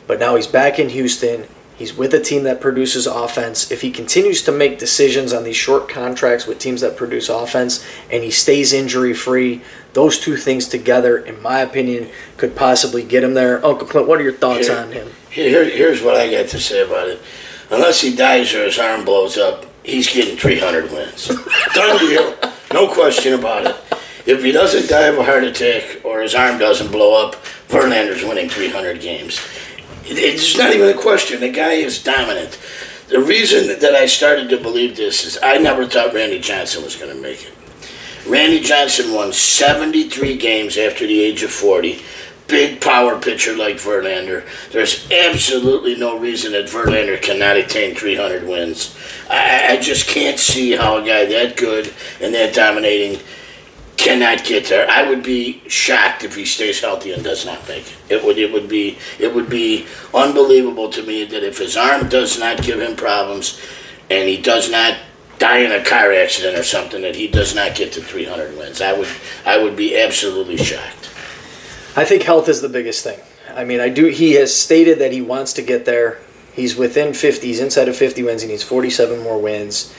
but 0.07 0.19
now 0.19 0.37
he's 0.37 0.47
back 0.47 0.79
in 0.79 0.91
Houston. 0.91 1.47
He's 1.79 1.97
with 1.97 2.13
a 2.13 2.19
team 2.21 2.43
that 2.43 2.61
produces 2.61 3.07
offense. 3.07 3.71
If 3.71 3.83
he 3.83 3.93
continues 3.93 4.43
to 4.43 4.53
make 4.53 4.81
decisions 4.81 5.33
on 5.33 5.45
these 5.45 5.57
short 5.57 5.89
contracts 5.89 6.45
with 6.45 6.59
teams 6.59 6.81
that 6.81 6.97
produce 6.97 7.29
offense 7.29 7.87
and 8.11 8.25
he 8.25 8.33
stays 8.33 8.73
injury 8.73 9.15
free, 9.15 9.63
those 9.93 10.19
two 10.19 10.37
things 10.37 10.67
together, 10.67 11.17
in 11.17 11.41
my 11.41 11.61
opinion, 11.61 12.11
could 12.37 12.57
possibly 12.57 13.05
get 13.05 13.23
him 13.23 13.35
there. 13.35 13.65
Uncle 13.65 13.87
Clint, 13.87 14.09
what 14.09 14.19
are 14.19 14.25
your 14.25 14.33
thoughts 14.33 14.67
Here- 14.67 14.77
on 14.77 14.91
him? 14.91 15.13
Here, 15.31 15.65
here's 15.65 16.03
what 16.03 16.17
I 16.17 16.29
got 16.29 16.49
to 16.49 16.59
say 16.59 16.85
about 16.85 17.09
it. 17.09 17.21
Unless 17.71 18.01
he 18.01 18.17
dies 18.17 18.53
or 18.55 18.65
his 18.65 18.79
arm 18.79 19.05
blows 19.05 19.39
up, 19.39 19.67
he's 19.85 20.13
getting 20.13 20.37
300 20.37 20.91
wins. 20.91 21.29
Done 21.75 21.99
deal. 21.99 22.35
No 22.73 22.93
question 22.93 23.35
about 23.35 23.67
it. 23.67 23.77
If 24.27 24.43
he 24.43 24.51
doesn't 24.51 24.89
die 24.89 25.07
of 25.07 25.19
a 25.19 25.23
heart 25.25 25.45
attack 25.45 26.05
or 26.05 26.23
his 26.23 26.35
arm 26.35 26.59
doesn't 26.59 26.91
blow 26.91 27.25
up, 27.25 27.37
Verlander's 27.69 28.25
winning 28.25 28.49
300 28.49 29.01
games. 29.01 29.41
It- 30.09 30.19
It's 30.19 30.57
not 30.57 30.75
even 30.75 30.89
a 30.89 30.95
question. 30.95 31.41
The 31.41 31.49
guy 31.51 31.75
is 31.75 32.03
dominant. 32.03 32.59
The 33.09 33.21
reason 33.21 33.79
that 33.81 33.95
I 33.95 34.07
started 34.07 34.49
to 34.51 34.59
believe 34.59 34.97
this 34.97 35.25
is 35.25 35.39
I 35.43 35.57
never 35.59 35.87
thought 35.87 36.13
Randy 36.15 36.39
Johnson 36.41 36.85
was 36.85 36.97
going 36.97 37.15
to 37.15 37.21
make 37.21 37.43
it. 37.43 37.53
Randy 38.27 38.61
Johnson 38.61 39.13
won 39.15 39.33
73 39.33 40.37
games 40.37 40.77
after 40.77 41.07
the 41.07 41.21
age 41.23 41.43
of 41.43 41.51
40. 41.51 42.03
Big 42.49 42.81
power 42.81 43.19
pitcher 43.19 43.55
like 43.57 43.77
Verlander. 43.77 44.43
There's 44.73 45.11
absolutely 45.11 45.97
no 45.97 46.19
reason 46.19 46.53
that 46.53 46.67
Verlander 46.67 47.21
cannot 47.21 47.57
attain 47.57 47.95
300 47.95 48.47
wins. 48.47 48.97
I, 49.31 49.73
I 49.73 49.77
just 49.79 50.07
can't 50.07 50.39
see 50.39 50.73
how 50.73 50.97
a 50.99 51.05
guy 51.07 51.25
that 51.27 51.57
good 51.57 51.93
and 52.21 52.35
that 52.35 52.55
dominating 52.55 53.21
cannot 53.99 54.45
get 54.45 54.67
there. 54.67 54.89
I 54.89 55.07
would 55.09 55.23
be 55.23 55.61
shocked 55.69 56.25
if 56.25 56.37
he 56.37 56.45
stays 56.45 56.81
healthy 56.81 57.13
and 57.13 57.23
does 57.23 57.45
not 57.45 57.67
make 57.69 57.85
it. 57.87 57.97
It 58.09 58.25
would 58.25 58.39
it 58.39 58.53
would 58.53 58.69
be 58.69 58.97
it 59.19 59.35
would 59.35 59.51
be 59.51 59.87
unbelievable 60.15 60.89
to 60.91 61.03
me 61.03 61.25
that 61.25 61.43
if 61.43 61.59
his 61.59 61.77
arm 61.77 62.09
does 62.09 62.39
not 62.39 62.63
give 62.63 62.81
him 62.81 62.97
problems 62.97 63.61
and 64.09 64.29
he 64.29 64.41
does 64.41 64.71
not 64.71 64.97
die 65.39 65.59
in 65.59 65.73
a 65.73 65.85
car 65.85 66.13
accident 66.13 66.57
or 66.57 66.63
something 66.63 67.03
that 67.03 67.17
he 67.17 67.29
does 67.29 67.55
not 67.55 67.75
get 67.75 67.93
to 67.93 68.01
300 68.01 68.57
wins. 68.57 68.81
I 68.81 68.93
would 68.93 69.09
I 69.45 69.59
would 69.59 69.77
be 69.77 69.99
absolutely 69.99 70.57
shocked. 70.57 71.11
I 71.97 72.05
think 72.05 72.23
health 72.23 72.49
is 72.49 72.61
the 72.61 72.69
biggest 72.69 73.03
thing. 73.03 73.19
I 73.55 73.65
mean, 73.65 73.81
I 73.81 73.89
do. 73.89 74.07
He 74.07 74.35
has 74.35 74.55
stated 74.55 75.01
that 75.01 75.11
he 75.11 75.21
wants 75.21 75.53
to 75.55 75.63
get 75.63 75.85
there. 75.85 76.19
He's 76.53 76.77
within 76.77 77.15
50. 77.15 77.47
He's 77.47 77.61
inside 77.61 77.89
of 77.89 77.97
50 77.97 78.23
wins. 78.23 78.43
He 78.43 78.49
needs 78.49 78.63
47 78.63 79.23
more 79.23 79.41
wins. 79.41 79.93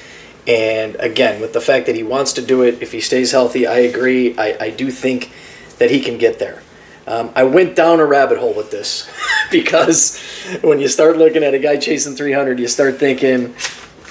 And 0.48 0.96
again, 0.96 1.42
with 1.42 1.54
the 1.54 1.62
fact 1.62 1.86
that 1.86 1.96
he 1.96 2.04
wants 2.04 2.34
to 2.34 2.42
do 2.42 2.64
it, 2.64 2.82
if 2.82 2.92
he 2.92 3.02
stays 3.02 3.32
healthy, 3.32 3.68
I 3.68 3.80
agree. 3.80 4.38
I, 4.38 4.58
I 4.60 4.70
do 4.72 4.92
think 4.92 5.32
that 5.78 5.92
he 5.92 6.00
can 6.00 6.18
get 6.18 6.40
there. 6.40 6.62
Um, 7.08 7.32
I 7.36 7.44
went 7.44 7.76
down 7.76 8.00
a 8.00 8.06
rabbit 8.06 8.38
hole 8.38 8.54
with 8.54 8.72
this 8.72 9.10
because 9.52 10.20
when 10.62 10.80
you 10.80 10.88
start 10.88 11.18
looking 11.18 11.44
at 11.44 11.54
a 11.54 11.60
guy 11.60 11.78
chasing 11.78 12.16
300, 12.16 12.60
you 12.60 12.68
start 12.68 12.98
thinking, 12.98 13.56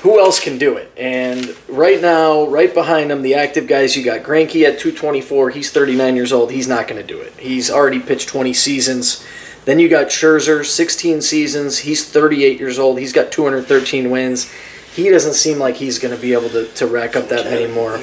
who 0.03 0.21
else 0.21 0.39
can 0.41 0.59
do 0.59 0.77
it? 0.77 0.93
And 0.97 1.57
right 1.69 2.01
now, 2.01 2.47
right 2.47 2.73
behind 2.73 3.11
him, 3.11 3.23
the 3.23 3.35
active 3.35 3.67
guys, 3.67 3.97
you 3.97 4.05
got 4.05 4.23
Greinke 4.23 4.65
at 4.65 4.79
224. 4.79 5.51
He's 5.51 5.71
39 5.73 6.15
years 6.15 6.33
old. 6.33 6.53
He's 6.53 6.69
not 6.69 6.87
going 6.87 7.01
to 7.01 7.07
do 7.07 7.21
it. 7.21 7.33
He's 7.39 7.71
already 7.71 7.99
pitched 7.99 8.29
20 8.29 8.53
seasons. 8.53 9.27
Then 9.65 9.79
you 9.79 9.89
got 9.89 10.07
Scherzer, 10.07 10.65
16 10.65 11.21
seasons. 11.21 11.79
He's 11.79 12.09
38 12.09 12.61
years 12.61 12.79
old. 12.79 12.99
He's 12.99 13.13
got 13.13 13.33
213 13.33 14.11
wins. 14.11 14.53
He 14.99 15.11
doesn't 15.11 15.35
seem 15.35 15.59
like 15.59 15.77
he's 15.77 16.01
going 16.01 16.13
to 16.13 16.21
be 16.21 16.33
able 16.33 16.49
to, 16.49 16.67
to 16.67 16.87
rack 16.89 17.15
up 17.15 17.29
that 17.29 17.45
many 17.45 17.73
more. 17.73 17.95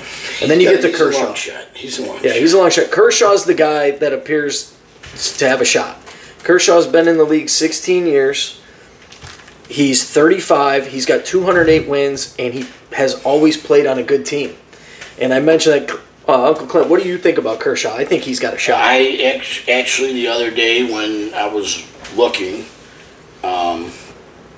And 0.42 0.50
then 0.50 0.62
you 0.62 0.70
get 0.70 0.82
to 0.82 0.94
Kershaw. 0.94 1.10
He's. 1.10 1.20
A 1.20 1.26
long 1.26 1.36
shot. 1.36 1.68
He's 1.74 2.00
a 2.00 2.06
long 2.06 2.24
Yeah, 2.24 2.34
he's 2.36 2.54
a 2.54 2.58
long 2.58 2.70
shot. 2.70 2.90
Kershaw's 2.90 3.44
the 3.44 3.54
guy 3.54 3.92
that 3.92 4.14
appears 4.14 4.74
to 5.40 5.46
have 5.46 5.60
a 5.60 5.66
shot. 5.66 6.00
Kershaw's 6.44 6.88
been 6.88 7.10
in 7.10 7.18
the 7.18 7.26
league 7.26 7.50
16 7.50 8.06
years. 8.06 8.62
He's 9.68 10.10
35. 10.10 10.88
He's 10.88 11.06
got 11.06 11.26
208 11.26 11.90
wins, 11.90 12.34
and 12.40 12.54
he 12.54 12.66
has 12.94 13.22
always 13.26 13.58
played 13.58 13.86
on 13.86 14.00
a 14.00 14.04
good 14.04 14.26
team. 14.26 14.56
And 15.20 15.34
I 15.34 15.42
mentioned 15.42 15.90
that, 15.90 16.00
uh, 16.30 16.48
Uncle 16.48 16.66
Clint. 16.66 16.90
What 16.90 17.04
do 17.04 17.10
you 17.10 17.18
think 17.18 17.38
about 17.38 17.60
Kershaw? 17.60 17.94
I 17.94 18.06
think 18.06 18.24
he's 18.24 18.40
got 18.40 18.54
a 18.54 18.58
shot. 18.58 18.80
I 18.80 19.42
actually 19.68 20.14
the 20.14 20.30
other 20.30 20.50
day 20.50 20.90
when 20.90 21.34
I 21.34 21.48
was 21.48 21.86
looking 22.16 22.68
um, 23.44 23.92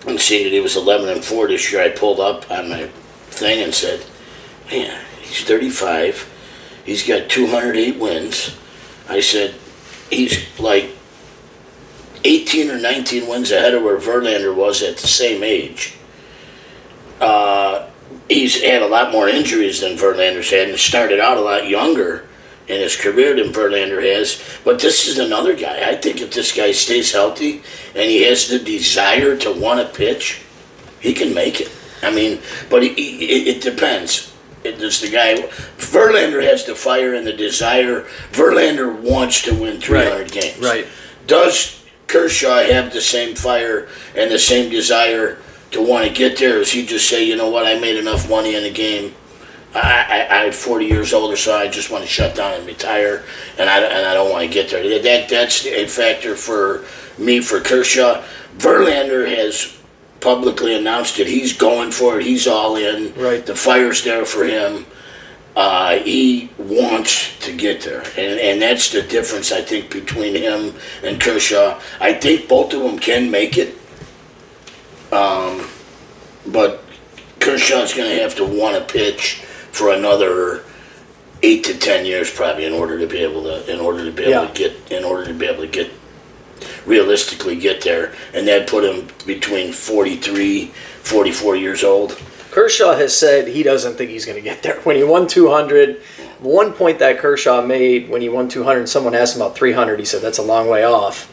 and 0.07 0.19
seeing 0.19 0.45
that 0.45 0.53
he 0.53 0.59
was 0.59 0.75
11 0.75 1.09
and 1.09 1.23
4 1.23 1.47
this 1.47 1.71
year, 1.71 1.81
I 1.81 1.89
pulled 1.89 2.19
up 2.19 2.49
on 2.49 2.69
my 2.69 2.87
thing 3.29 3.61
and 3.61 3.73
said, 3.73 4.01
"Man, 4.71 4.99
he's 5.21 5.43
35. 5.43 6.27
He's 6.85 7.03
got 7.03 7.29
208 7.29 7.97
wins." 7.97 8.51
I 9.09 9.19
said, 9.19 9.55
"He's 10.09 10.39
like 10.59 10.89
18 12.23 12.71
or 12.71 12.77
19 12.77 13.27
wins 13.27 13.51
ahead 13.51 13.73
of 13.73 13.83
where 13.83 13.97
Verlander 13.97 14.53
was 14.53 14.81
at 14.81 14.97
the 14.97 15.07
same 15.07 15.43
age." 15.43 15.93
Uh, 17.19 17.87
he's 18.29 18.61
had 18.61 18.81
a 18.81 18.87
lot 18.87 19.11
more 19.11 19.27
injuries 19.27 19.81
than 19.81 19.97
Verlander's 19.97 20.49
had, 20.49 20.69
and 20.69 20.79
started 20.79 21.19
out 21.19 21.37
a 21.37 21.41
lot 21.41 21.67
younger 21.67 22.26
in 22.67 22.81
his 22.81 22.95
career 22.95 23.35
than 23.35 23.53
Verlander 23.53 24.01
has. 24.03 24.41
But 24.63 24.79
this 24.79 25.07
is 25.07 25.19
another 25.19 25.55
guy. 25.55 25.89
I 25.89 25.95
think 25.95 26.21
if 26.21 26.33
this 26.33 26.51
guy 26.51 26.71
stays 26.71 27.11
healthy 27.11 27.61
and 27.95 28.09
he 28.09 28.23
has 28.23 28.47
the 28.47 28.59
desire 28.59 29.37
to 29.37 29.51
want 29.51 29.79
to 29.79 29.97
pitch, 29.97 30.41
he 30.99 31.13
can 31.13 31.33
make 31.33 31.61
it. 31.61 31.71
I 32.03 32.13
mean, 32.13 32.39
but 32.69 32.83
he, 32.83 32.89
he, 32.93 33.25
it, 33.25 33.57
it 33.57 33.61
depends. 33.61 34.33
It, 34.63 34.79
does 34.79 34.99
the 34.99 35.09
guy 35.09 35.35
Verlander 35.77 36.43
has 36.43 36.65
the 36.65 36.75
fire 36.75 37.13
and 37.13 37.25
the 37.25 37.33
desire? 37.33 38.01
Verlander 38.31 38.93
wants 38.99 39.41
to 39.43 39.53
win 39.53 39.79
300 39.79 40.31
games. 40.31 40.59
right. 40.59 40.87
Does 41.25 41.85
Kershaw 42.07 42.63
have 42.63 42.93
the 42.93 43.01
same 43.01 43.35
fire 43.35 43.87
and 44.15 44.31
the 44.31 44.39
same 44.39 44.69
desire 44.69 45.37
to 45.71 45.81
want 45.81 46.07
to 46.07 46.13
get 46.13 46.37
there? 46.37 46.55
Or 46.55 46.59
does 46.59 46.71
he 46.71 46.85
just 46.85 47.09
say, 47.09 47.23
you 47.23 47.35
know 47.35 47.49
what, 47.49 47.65
I 47.65 47.79
made 47.79 47.97
enough 47.97 48.29
money 48.29 48.55
in 48.55 48.63
the 48.63 48.71
game. 48.71 49.13
I, 49.83 50.27
I, 50.29 50.45
I'm 50.45 50.51
40 50.51 50.85
years 50.85 51.13
older, 51.13 51.35
so 51.35 51.55
I 51.55 51.67
just 51.67 51.91
want 51.91 52.03
to 52.03 52.09
shut 52.09 52.35
down 52.35 52.53
and 52.53 52.65
retire, 52.65 53.23
and 53.57 53.69
I, 53.69 53.79
and 53.79 54.05
I 54.05 54.13
don't 54.13 54.31
want 54.31 54.45
to 54.45 54.53
get 54.53 54.69
there. 54.69 54.83
That, 54.83 55.03
that 55.03 55.29
That's 55.29 55.65
a 55.65 55.87
factor 55.87 56.35
for 56.35 56.85
me 57.17 57.41
for 57.41 57.59
Kershaw. 57.59 58.23
Verlander 58.57 59.27
has 59.27 59.77
publicly 60.19 60.75
announced 60.75 61.17
that 61.17 61.27
he's 61.27 61.53
going 61.53 61.91
for 61.91 62.19
it. 62.19 62.25
He's 62.25 62.47
all 62.47 62.75
in. 62.75 63.13
Right. 63.15 63.45
The 63.45 63.55
fire's 63.55 64.03
there 64.03 64.25
for 64.25 64.45
him. 64.45 64.85
Uh, 65.55 65.97
he 65.97 66.51
wants 66.59 67.37
to 67.39 67.51
get 67.51 67.81
there, 67.81 68.01
and, 68.15 68.39
and 68.39 68.61
that's 68.61 68.91
the 68.91 69.01
difference 69.01 69.51
I 69.51 69.63
think 69.63 69.89
between 69.89 70.35
him 70.35 70.75
and 71.03 71.19
Kershaw. 71.19 71.81
I 71.99 72.13
think 72.13 72.47
both 72.47 72.75
of 72.75 72.83
them 72.83 72.99
can 72.99 73.31
make 73.31 73.57
it, 73.57 73.75
um, 75.11 75.67
but 76.45 76.83
Kershaw's 77.39 77.91
going 77.91 78.07
to 78.07 78.21
have 78.21 78.35
to 78.35 78.45
want 78.45 78.77
to 78.77 78.93
pitch 78.93 79.41
for 79.77 79.93
another 79.93 80.63
eight 81.43 81.63
to 81.65 81.77
ten 81.77 82.05
years 82.05 82.33
probably 82.33 82.65
in 82.65 82.73
order 82.73 82.97
to 82.97 83.05
be 83.05 83.19
able 83.19 83.43
to 83.43 83.71
in 83.71 83.79
order 83.79 84.03
to 84.03 84.11
be 84.11 84.23
able 84.23 84.31
Yeah. 84.31 84.47
to 84.47 84.53
get 84.53 84.91
in 84.91 85.03
order 85.03 85.25
to 85.25 85.33
be 85.33 85.45
able 85.45 85.61
to 85.61 85.67
get 85.67 85.91
realistically 86.85 87.55
get 87.55 87.81
there, 87.81 88.13
and 88.33 88.47
that 88.47 88.65
put 88.65 88.83
him 88.83 89.07
between 89.25 89.71
43, 89.73 90.71
44 91.03 91.55
years 91.55 91.83
old. 91.83 92.17
Kershaw 92.49 92.95
has 92.95 93.15
said 93.15 93.49
he 93.49 93.61
doesn't 93.61 93.95
think 93.95 94.09
he's 94.09 94.25
going 94.25 94.37
to 94.37 94.41
get 94.41 94.63
there. 94.63 94.79
When 94.81 94.95
he 94.95 95.03
won 95.03 95.27
200, 95.27 96.01
one 96.39 96.73
point 96.73 96.97
that 96.99 97.19
Kershaw 97.19 97.61
made 97.61 98.09
when 98.09 98.21
he 98.21 98.29
won 98.29 98.47
200, 98.49 98.89
someone 98.89 99.13
asked 99.13 99.35
him 99.35 99.41
about 99.41 99.55
300. 99.55 99.99
He 99.99 100.05
said 100.05 100.21
that's 100.21 100.39
a 100.39 100.43
long 100.43 100.67
way 100.67 100.83
off. 100.83 101.31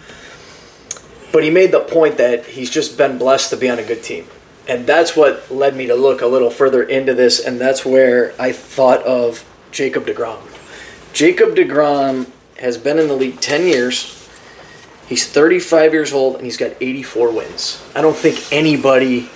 But 1.33 1.45
he 1.45 1.51
made 1.51 1.73
the 1.73 1.81
point 1.81 2.19
that 2.19 2.45
he's 2.47 2.69
just 2.69 2.99
been 2.99 3.17
blessed 3.17 3.51
to 3.51 3.57
be 3.57 3.71
on 3.71 3.79
a 3.79 3.83
good 3.85 4.03
team. 4.03 4.27
And 4.67 4.87
that's 4.87 5.15
what 5.15 5.51
led 5.51 5.77
me 5.77 5.87
to 5.87 5.95
look 5.95 6.23
a 6.23 6.27
little 6.27 6.51
further 6.51 6.83
into 6.83 7.13
this, 7.15 7.39
and 7.45 7.61
that's 7.61 7.85
where 7.85 8.33
I 8.39 8.53
thought 8.53 9.03
of 9.03 9.45
Jacob 9.71 10.07
DeGrom. 10.07 10.41
Jacob 11.13 11.55
DeGrom 11.55 12.31
has 12.59 12.79
been 12.79 12.99
in 12.99 13.09
the 13.09 13.15
league 13.15 13.41
10 13.41 13.67
years. 13.67 14.11
He's 15.07 15.29
35 15.29 15.93
years 15.93 16.13
old, 16.15 16.37
and 16.37 16.45
he's 16.45 16.57
got 16.57 16.73
84 16.81 17.31
wins. 17.33 17.83
I 17.95 18.01
don't 18.01 18.17
think 18.17 18.41
anybody 18.53 19.29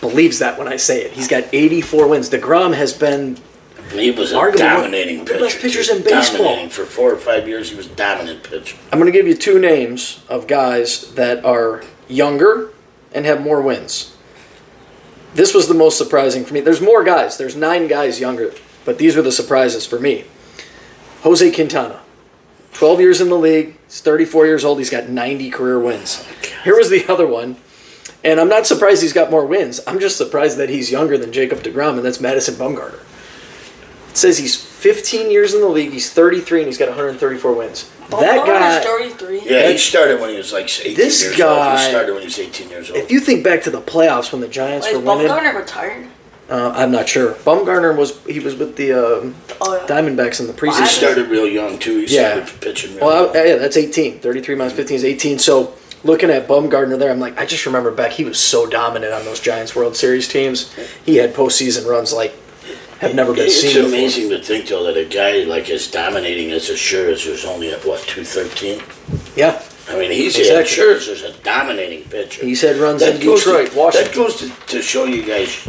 believes 0.00 0.38
that 0.38 0.58
when 0.58 0.66
I 0.66 0.76
say 0.76 1.02
it. 1.02 1.12
He's 1.12 1.28
got 1.28 1.44
84 1.52 2.08
wins. 2.08 2.30
DeGrom 2.30 2.74
has 2.74 2.94
been 2.94 3.36
He 3.92 4.10
was 4.12 4.32
a 4.32 4.52
dominating 4.56 5.26
pitcher. 5.26 5.40
best 5.40 5.60
pitchers 5.60 5.90
in 5.90 6.02
baseball. 6.02 6.68
For 6.70 6.84
four 6.86 7.12
or 7.12 7.16
five 7.16 7.46
years. 7.46 7.70
He 7.70 7.76
was 7.76 7.86
a 7.86 7.94
dominant 7.94 8.44
pitcher. 8.44 8.78
I'm 8.92 8.98
going 8.98 9.12
to 9.12 9.16
give 9.16 9.26
you 9.26 9.34
two 9.34 9.58
names 9.58 10.24
of 10.28 10.46
guys 10.46 11.12
that 11.14 11.44
are 11.44 11.82
younger 12.08 12.70
and 13.12 13.26
have 13.26 13.42
more 13.42 13.60
wins. 13.60 14.14
This 15.34 15.54
was 15.54 15.68
the 15.68 15.74
most 15.74 15.98
surprising 15.98 16.44
for 16.44 16.54
me. 16.54 16.60
There's 16.60 16.80
more 16.80 17.04
guys. 17.04 17.36
There's 17.36 17.56
nine 17.56 17.86
guys 17.86 18.20
younger, 18.20 18.54
but 18.84 18.98
these 18.98 19.16
were 19.16 19.22
the 19.22 19.32
surprises 19.32 19.86
for 19.86 19.98
me. 19.98 20.24
Jose 21.22 21.50
Quintana, 21.52 22.00
12 22.74 23.00
years 23.00 23.20
in 23.20 23.28
the 23.28 23.36
league. 23.36 23.76
He's 23.86 24.00
34 24.00 24.46
years 24.46 24.64
old. 24.64 24.78
He's 24.78 24.90
got 24.90 25.08
90 25.08 25.50
career 25.50 25.78
wins. 25.78 26.24
Here 26.64 26.76
was 26.76 26.90
the 26.90 27.06
other 27.08 27.26
one. 27.26 27.56
And 28.24 28.40
I'm 28.40 28.48
not 28.48 28.66
surprised 28.66 29.02
he's 29.02 29.12
got 29.12 29.30
more 29.30 29.46
wins. 29.46 29.80
I'm 29.86 30.00
just 30.00 30.16
surprised 30.16 30.58
that 30.58 30.68
he's 30.68 30.90
younger 30.90 31.16
than 31.16 31.32
Jacob 31.32 31.58
DeGrom, 31.60 31.96
and 31.96 32.04
that's 32.04 32.20
Madison 32.20 32.54
Bumgarner. 32.54 33.00
It 34.10 34.16
says 34.16 34.38
he's 34.38 34.56
15 34.56 35.30
years 35.30 35.54
in 35.54 35.60
the 35.60 35.68
league. 35.68 35.92
He's 35.92 36.12
33 36.12 36.60
and 36.60 36.66
he's 36.66 36.78
got 36.78 36.88
134 36.88 37.52
wins. 37.52 37.90
Bumgarner's 38.08 38.20
that 38.20 38.46
guy. 38.46 38.80
33. 38.80 39.40
Yeah, 39.44 39.68
he 39.70 39.76
started 39.78 40.20
when 40.20 40.30
he 40.30 40.36
was 40.36 40.52
like 40.52 40.64
18 40.64 40.94
This 40.96 41.22
years 41.22 41.32
old. 41.34 41.38
guy- 41.58 41.82
He 41.84 41.90
started 41.90 42.12
when 42.12 42.20
he 42.22 42.26
was 42.26 42.38
18 42.38 42.70
years 42.70 42.90
old. 42.90 42.98
If 42.98 43.10
you 43.10 43.20
think 43.20 43.44
back 43.44 43.62
to 43.64 43.70
the 43.70 43.80
playoffs 43.82 44.32
when 44.32 44.40
the 44.40 44.48
Giants 44.48 44.86
Wait, 44.86 44.94
were 44.96 45.00
is 45.02 45.06
winning, 45.06 45.28
Bumgarner 45.28 45.54
retired? 45.54 46.06
uh, 46.50 46.72
I'm 46.74 46.90
not 46.90 47.06
sure. 47.08 47.34
Bumgarner 47.34 47.94
was 47.96 48.18
he 48.26 48.40
was 48.40 48.56
with 48.56 48.76
the 48.76 48.92
um, 48.94 49.34
Oh, 49.60 49.76
yeah. 49.76 49.86
Diamondbacks 49.86 50.40
in 50.40 50.46
the 50.46 50.54
preseason. 50.54 50.82
he 50.82 50.86
started 50.88 51.28
real 51.28 51.46
young 51.46 51.78
too. 51.78 52.00
He 52.00 52.14
Yeah. 52.16 52.36
started 52.44 52.60
pitching 52.62 52.94
real 52.96 53.04
Well, 53.06 53.24
young. 53.26 53.36
I, 53.36 53.44
yeah, 53.46 53.56
that's 53.56 53.76
18. 53.76 54.20
33 54.20 54.54
minus 54.54 54.72
15 54.72 54.96
is 54.96 55.04
18. 55.04 55.38
So 55.38 55.74
looking 56.02 56.30
at 56.30 56.48
Bumgarner 56.48 56.98
there, 56.98 57.10
I'm 57.10 57.20
like, 57.20 57.38
I 57.38 57.44
just 57.44 57.66
remember 57.66 57.90
back, 57.90 58.12
he 58.12 58.24
was 58.24 58.38
so 58.38 58.64
dominant 58.66 59.12
on 59.12 59.24
those 59.26 59.38
Giants 59.40 59.76
World 59.76 59.96
Series 59.96 60.26
teams. 60.28 60.72
He 61.04 61.16
had 61.16 61.34
postseason 61.34 61.86
runs 61.86 62.12
like 62.14 62.34
have 63.00 63.14
never 63.14 63.32
been 63.32 63.46
It's 63.46 63.60
seen 63.60 63.74
before. 63.74 63.88
amazing 63.88 64.30
to 64.30 64.40
think 64.42 64.66
though 64.68 64.84
that 64.84 64.96
a 64.96 65.04
guy 65.04 65.44
like 65.44 65.70
as 65.70 65.90
dominating 65.90 66.50
as 66.52 66.68
Scherzer 66.68 67.30
was 67.30 67.44
only 67.44 67.70
at 67.70 67.84
what 67.84 68.00
213. 68.00 68.82
Yeah, 69.36 69.62
I 69.88 69.98
mean, 69.98 70.10
he's 70.10 70.36
Exactly. 70.38 71.28
A 71.28 71.32
dominating 71.42 72.04
pitcher. 72.08 72.44
he's 72.44 72.60
had 72.60 72.76
runs 72.76 73.02
in 73.02 73.18
Detroit, 73.20 73.70
to, 73.70 73.78
Washington. 73.78 74.10
That 74.10 74.16
goes 74.16 74.36
to, 74.40 74.48
to 74.66 74.82
show 74.82 75.04
you 75.04 75.22
guys 75.24 75.66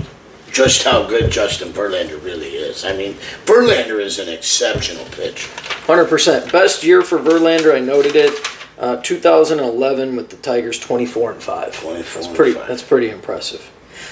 just 0.51 0.83
how 0.83 1.05
good 1.07 1.31
Justin 1.31 1.69
Verlander 1.71 2.21
really 2.23 2.47
is. 2.49 2.83
I 2.83 2.95
mean, 2.97 3.13
Verlander 3.45 4.01
is 4.01 4.17
an 4.19 4.27
exceptional 4.29 5.05
pitcher. 5.05 5.47
100%. 5.85 6.51
Best 6.51 6.83
year 6.83 7.01
for 7.03 7.19
Verlander, 7.19 7.75
I 7.75 7.79
noted 7.79 8.15
it. 8.15 8.33
Uh, 8.79 8.95
2011 9.01 10.15
with 10.15 10.29
the 10.29 10.37
Tigers, 10.37 10.79
24 10.79 11.33
and 11.33 11.43
5. 11.43 11.81
24 11.81 11.93
That's 11.93 12.27
and 12.27 12.35
pretty. 12.35 12.53
five. 12.53 12.67
That's 12.67 12.81
pretty 12.83 13.09
impressive. 13.09 13.69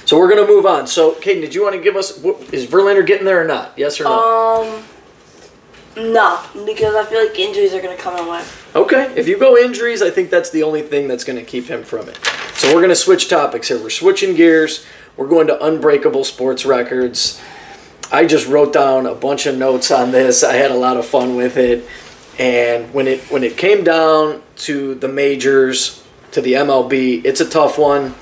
So 0.07 0.17
we're 0.17 0.29
gonna 0.29 0.47
move 0.47 0.65
on. 0.65 0.87
So, 0.87 1.15
Caiden, 1.15 1.41
did 1.41 1.53
you 1.53 1.61
want 1.63 1.75
to 1.75 1.81
give 1.81 1.97
us? 1.97 2.17
what- 2.19 2.37
Is 2.53 2.65
Verlander 2.65 3.05
getting 3.05 3.25
there 3.25 3.41
or 3.41 3.43
not? 3.43 3.73
Yes 3.75 3.99
or 3.99 4.05
no? 4.05 4.13
Um, 4.13 4.83
no, 6.13 6.39
because 6.65 6.95
I 6.95 7.03
feel 7.03 7.19
like 7.19 7.37
injuries 7.37 7.73
are 7.73 7.81
gonna 7.81 7.97
come 7.97 8.17
in 8.17 8.25
way. 8.25 8.41
Okay, 8.73 9.11
if 9.17 9.27
you 9.27 9.37
go 9.37 9.57
injuries, 9.57 10.01
I 10.01 10.09
think 10.09 10.29
that's 10.29 10.49
the 10.49 10.63
only 10.63 10.81
thing 10.81 11.09
that's 11.09 11.25
going 11.25 11.37
to 11.39 11.43
keep 11.43 11.67
him 11.67 11.83
from 11.83 12.07
it. 12.07 12.17
So 12.55 12.67
we're 12.67 12.81
going 12.81 12.89
to 12.89 12.95
switch 12.95 13.27
topics 13.27 13.69
here. 13.69 13.79
We're 13.79 13.89
switching 13.89 14.35
gears. 14.35 14.85
We're 15.15 15.25
going 15.27 15.47
to 15.47 15.63
unbreakable 15.65 16.23
sports 16.23 16.63
records. 16.63 17.41
I 18.11 18.25
just 18.25 18.47
wrote 18.47 18.71
down 18.73 19.07
a 19.07 19.15
bunch 19.15 19.47
of 19.47 19.57
notes 19.57 19.89
on 19.89 20.11
this. 20.11 20.43
I 20.43 20.53
had 20.53 20.69
a 20.69 20.75
lot 20.75 20.95
of 20.95 21.07
fun 21.07 21.35
with 21.35 21.57
it. 21.57 21.87
And 22.37 22.93
when 22.93 23.07
it 23.07 23.21
when 23.31 23.43
it 23.43 23.57
came 23.57 23.83
down 23.83 24.43
to 24.57 24.93
the 24.95 25.07
majors, 25.07 26.03
to 26.33 26.41
the 26.41 26.53
MLB, 26.53 27.25
it's 27.25 27.41
a 27.41 27.49
tough 27.49 27.79
one 27.79 28.13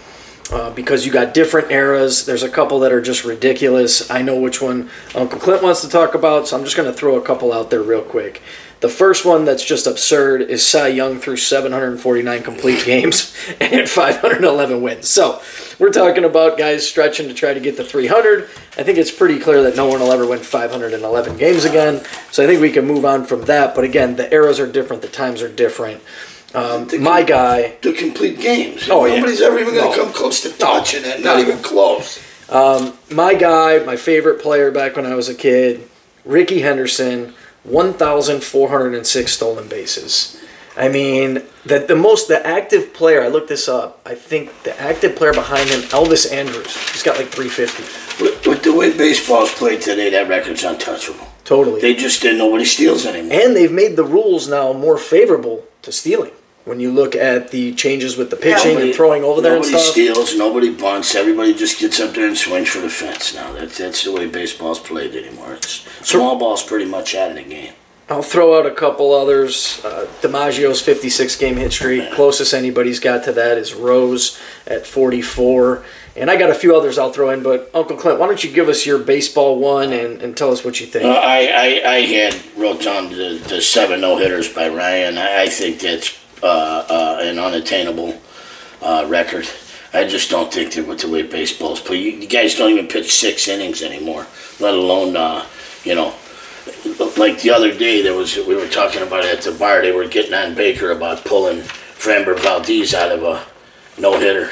uh, 0.51 0.69
because 0.71 1.05
you 1.05 1.12
got 1.12 1.34
different 1.34 1.71
eras. 1.71 2.25
There's 2.25 2.43
a 2.43 2.49
couple 2.49 2.79
that 2.79 2.91
are 2.91 3.01
just 3.01 3.25
ridiculous. 3.25 4.10
I 4.12 4.21
know 4.21 4.39
which 4.39 4.62
one 4.62 4.89
Uncle 5.15 5.39
Clint 5.39 5.63
wants 5.63 5.81
to 5.81 5.89
talk 5.89 6.15
about, 6.15 6.47
so 6.47 6.58
I'm 6.58 6.63
just 6.63 6.77
going 6.77 6.91
to 6.91 6.97
throw 6.97 7.15
a 7.17 7.21
couple 7.21 7.51
out 7.51 7.69
there 7.69 7.81
real 7.81 8.01
quick. 8.03 8.41
The 8.81 8.89
first 8.89 9.25
one 9.25 9.45
that's 9.45 9.63
just 9.63 9.88
absurd 9.88 10.43
is 10.43 10.65
Cy 10.65 10.89
Young 10.89 11.19
through 11.19 11.38
749 11.38 12.43
complete 12.43 12.86
games 12.86 13.36
and 13.60 13.89
511 13.89 14.81
wins. 14.81 15.10
So 15.10 15.41
we're 15.79 15.91
talking 15.91 16.23
about 16.23 16.58
guys 16.58 16.88
stretching 16.88 17.27
to 17.27 17.34
try 17.34 17.53
to 17.53 17.60
get 17.60 17.77
to 17.77 17.84
300. 17.84 18.43
I 18.77 18.84
think 18.84 18.97
it's 18.99 19.12
pretty 19.12 19.39
clear 19.39 19.63
that 19.63 19.75
no 19.75 19.88
one 19.88 20.01
will 20.01 20.12
ever 20.12 20.27
win 20.27 20.39
511 20.39 21.38
games 21.38 21.65
again. 21.65 22.03
So 22.31 22.43
I 22.43 22.47
think 22.47 22.62
we 22.62 22.71
can 22.71 22.86
move 22.86 23.05
on 23.05 23.25
from 23.25 23.45
that. 23.45 23.73
But 23.73 23.86
again, 23.86 24.17
the 24.17 24.31
eras 24.31 24.60
are 24.60 24.71
different, 24.71 25.01
the 25.01 25.08
times 25.08 25.41
are 25.41 25.49
different. 25.49 26.01
Um, 26.53 26.88
my 27.01 27.23
guy, 27.23 27.73
The 27.81 27.91
complete 27.93 28.39
games. 28.39 28.88
Oh, 28.89 29.05
yeah. 29.05 29.15
Nobody's 29.15 29.41
ever 29.41 29.60
even 29.60 29.73
going 29.73 29.91
to 29.91 29.97
No. 29.97 30.03
come 30.05 30.13
close 30.13 30.41
to 30.41 30.49
touching 30.51 31.03
it. 31.03 31.21
Not 31.21 31.38
No. 31.38 31.41
even 31.43 31.60
close. 31.60 32.19
my 33.10 33.34
guy, 33.34 33.79
my 33.79 33.95
favorite 33.97 34.41
player 34.41 34.71
back 34.71 34.95
when 34.95 35.05
I 35.05 35.15
was 35.15 35.27
a 35.27 35.34
kid, 35.36 35.81
Rickey 36.23 36.62
Henderson, 36.62 37.34
1,406 37.63 39.31
stolen 39.34 39.67
bases. 39.67 40.38
I 40.77 40.89
mean, 40.89 41.41
that 41.65 41.88
the 41.88 41.95
most 41.95 42.27
the 42.27 42.45
active 42.45 42.93
player. 42.93 43.23
I 43.23 43.29
looked 43.29 43.47
this 43.47 43.69
up. 43.69 44.01
I 44.05 44.13
think 44.13 44.51
the 44.63 44.79
active 44.79 45.15
player 45.15 45.34
behind 45.34 45.69
him, 45.69 45.81
Elvis 45.84 46.29
Andrus. 46.31 46.75
He's 46.91 47.01
got 47.03 47.17
like 47.17 47.29
350. 47.29 48.23
With, 48.23 48.45
with 48.47 48.63
the 48.63 48.73
way 48.73 48.95
baseball's 48.95 49.53
played 49.53 49.81
today, 49.81 50.10
that 50.10 50.27
record's 50.27 50.63
untouchable. 50.65 51.27
Totally. 51.45 51.79
They 51.79 51.93
just 51.95 52.21
didn't 52.21 52.39
Nobody 52.39 52.65
steals 52.65 53.05
anymore. 53.05 53.39
and 53.39 53.55
they've 53.55 53.71
made 53.71 53.95
the 53.95 54.03
rules 54.03 54.47
now 54.49 54.73
more 54.73 54.97
favorable 54.97 55.63
to 55.84 55.91
stealing. 55.91 56.31
When 56.65 56.79
you 56.79 56.91
look 56.91 57.15
at 57.15 57.51
the 57.51 57.75
changes 57.75 58.17
with 58.17 58.31
the 58.31 58.36
pitching 58.36 58.69
Nobody- 58.73 58.88
and 58.88 58.95
throwing 58.95 59.23
over 59.23 59.39
there 59.39 59.55
and 59.58 59.63
Nobody 59.63 59.84
steals. 59.84 60.36
Nobody 60.36 60.71
bunts. 60.71 61.13
Everybody 61.13 61.53
just 61.53 61.79
gets 61.79 61.99
up 61.99 62.15
there 62.15 62.25
and 62.25 62.36
swings 62.36 62.69
for 62.69 62.79
the 62.81 62.89
fence. 62.89 63.36
Now 63.36 63.53
that's 63.53 63.77
that's 63.77 64.03
the 64.03 64.12
way 64.12 64.25
baseball's 64.25 64.79
played 64.79 65.15
anymore. 65.15 65.53
It's 65.53 65.86
small 66.01 66.36
ball's 66.38 66.63
pretty 66.63 66.86
much 66.86 67.13
out 67.13 67.29
of 67.29 67.36
the 67.38 67.43
game. 67.43 67.73
I'll 68.07 68.21
throw 68.21 68.59
out 68.59 68.67
a 68.67 68.71
couple 68.71 69.13
others. 69.13 69.83
Uh, 69.83 70.07
DiMaggio's 70.21 70.79
56 70.81 71.35
game 71.37 71.55
hit 71.55 71.71
streak. 71.73 72.11
Closest 72.13 72.53
anybody's 72.53 72.99
got 72.99 73.23
to 73.23 73.31
that 73.33 73.57
is 73.57 73.73
Rose 73.73 74.39
at 74.67 74.85
44. 74.85 75.83
And 76.15 76.29
I 76.31 76.37
got 76.37 76.49
a 76.49 76.53
few 76.55 76.75
others 76.75 76.97
I'll 76.97 77.11
throw 77.11 77.31
in, 77.31 77.41
but 77.43 77.69
Uncle 77.73 77.97
Clint, 77.97 78.19
why 78.19 78.27
don't 78.27 78.41
you 78.43 78.51
give 78.51 78.69
us 78.69 78.85
your 78.85 78.99
baseball 78.99 79.59
one 79.59 79.91
and, 79.91 80.21
and 80.21 80.37
tell 80.37 80.51
us 80.51 80.63
what 80.63 80.79
you 80.79 80.87
Uh, 80.87 80.89
think? 80.91 81.05
I, 81.05 81.47
I 81.47 81.91
I 81.95 81.99
had 82.01 82.35
wrote 82.55 82.81
down 82.83 83.09
the, 83.09 83.43
the 83.49 83.59
seven 83.59 83.99
no 84.01 84.15
hitters 84.17 84.47
by 84.53 84.69
Ryan. 84.69 85.17
I, 85.17 85.41
I 85.43 85.49
think 85.49 85.79
that's 85.81 86.17
uh, 86.41 86.45
uh, 86.47 87.17
an 87.21 87.37
unattainable 87.37 88.21
uh, 88.81 89.05
record. 89.09 89.49
I 89.93 90.05
just 90.05 90.29
don't 90.29 90.53
think 90.53 90.73
that 90.73 90.87
with 90.87 90.99
the 90.99 91.09
way 91.09 91.23
baseball's 91.23 91.81
played, 91.81 92.03
you, 92.05 92.11
you 92.21 92.27
guys 92.27 92.55
don't 92.55 92.71
even 92.71 92.87
pitch 92.87 93.13
six 93.13 93.47
innings 93.49 93.81
anymore, 93.81 94.27
let 94.59 94.73
alone 94.73 95.17
uh, 95.17 95.45
you 95.83 95.95
know. 95.95 96.13
Like 97.17 97.39
the 97.41 97.51
other 97.51 97.73
day, 97.73 98.01
there 98.01 98.13
was 98.13 98.36
we 98.36 98.56
were 98.56 98.67
talking 98.67 99.01
about 99.01 99.23
it 99.23 99.38
at 99.38 99.43
the 99.43 99.58
bar. 99.58 99.82
They 99.82 99.93
were 99.93 100.08
getting 100.08 100.34
on 100.34 100.54
Baker 100.54 100.91
about 100.91 101.23
pulling 101.23 101.60
Framber 101.60 102.38
Valdez 102.38 102.93
out 102.93 103.12
of 103.12 103.23
a 103.23 103.45
no 103.99 104.19
hitter 104.19 104.51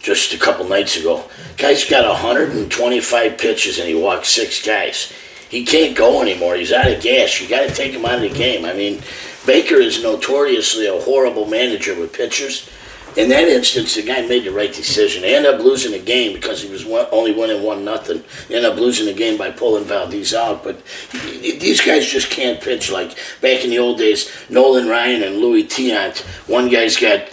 just 0.00 0.34
a 0.34 0.38
couple 0.38 0.68
nights 0.68 0.96
ago. 0.96 1.24
Guy's 1.56 1.88
got 1.88 2.06
125 2.06 3.38
pitches 3.38 3.78
and 3.78 3.88
he 3.88 3.94
walked 3.94 4.26
six 4.26 4.64
guys. 4.64 5.12
He 5.48 5.64
can't 5.64 5.96
go 5.96 6.22
anymore. 6.22 6.56
He's 6.56 6.72
out 6.72 6.90
of 6.90 7.02
gas. 7.02 7.40
You 7.40 7.48
got 7.48 7.68
to 7.68 7.74
take 7.74 7.92
him 7.92 8.04
out 8.04 8.16
of 8.16 8.20
the 8.22 8.30
game. 8.30 8.64
I 8.64 8.72
mean, 8.72 9.02
Baker 9.46 9.76
is 9.76 10.02
notoriously 10.02 10.86
a 10.86 11.00
horrible 11.00 11.46
manager 11.46 11.98
with 11.98 12.12
pitchers. 12.12 12.68
In 13.16 13.28
that 13.30 13.48
instance, 13.48 13.96
the 13.96 14.02
guy 14.02 14.26
made 14.26 14.44
the 14.44 14.52
right 14.52 14.72
decision. 14.72 15.22
They 15.22 15.34
ended 15.34 15.54
up 15.54 15.60
losing 15.60 15.92
the 15.92 15.98
game 15.98 16.32
because 16.32 16.62
he 16.62 16.70
was 16.70 16.84
one, 16.84 17.06
only 17.10 17.32
winning 17.32 17.62
one 17.62 17.84
nothing. 17.84 18.22
They 18.48 18.56
ended 18.56 18.70
up 18.70 18.78
losing 18.78 19.06
the 19.06 19.12
game 19.12 19.36
by 19.36 19.50
pulling 19.50 19.84
Valdez 19.84 20.32
out. 20.32 20.62
But 20.62 20.80
these 21.12 21.80
guys 21.80 22.06
just 22.06 22.30
can't 22.30 22.60
pitch 22.60 22.90
like 22.90 23.16
back 23.40 23.64
in 23.64 23.70
the 23.70 23.78
old 23.78 23.98
days. 23.98 24.30
Nolan 24.48 24.88
Ryan 24.88 25.22
and 25.24 25.38
Luis 25.38 25.66
Tiant. 25.66 26.20
One 26.48 26.68
guy's 26.68 26.96
got 26.96 27.28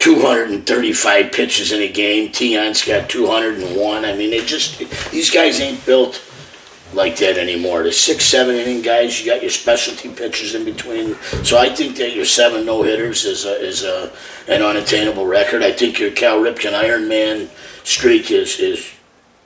235 0.00 1.30
pitches 1.30 1.72
in 1.72 1.82
a 1.82 1.92
game. 1.92 2.30
Tiant's 2.32 2.84
got 2.86 3.08
201. 3.08 4.04
I 4.04 4.16
mean, 4.16 4.30
they 4.30 4.44
just 4.44 4.78
these 5.10 5.30
guys 5.30 5.60
ain't 5.60 5.84
built 5.86 6.20
like 6.92 7.16
that 7.18 7.38
anymore. 7.38 7.82
The 7.82 7.92
six, 7.92 8.24
seven 8.24 8.56
inning 8.56 8.82
guys, 8.82 9.20
you 9.20 9.30
got 9.30 9.42
your 9.42 9.50
specialty 9.50 10.08
pitchers 10.08 10.54
in 10.54 10.64
between. 10.64 11.14
So 11.44 11.58
I 11.58 11.68
think 11.68 11.96
that 11.96 12.14
your 12.14 12.24
seven 12.24 12.66
no 12.66 12.82
hitters 12.82 13.24
is 13.24 13.44
a, 13.44 13.60
is 13.60 13.84
a, 13.84 14.12
an 14.48 14.62
unattainable 14.62 15.26
record. 15.26 15.62
I 15.62 15.72
think 15.72 15.98
your 15.98 16.10
Cal 16.10 16.38
Ripken 16.38 16.74
Iron 16.74 17.08
Man 17.08 17.48
streak 17.84 18.30
is 18.30 18.58
is 18.58 18.92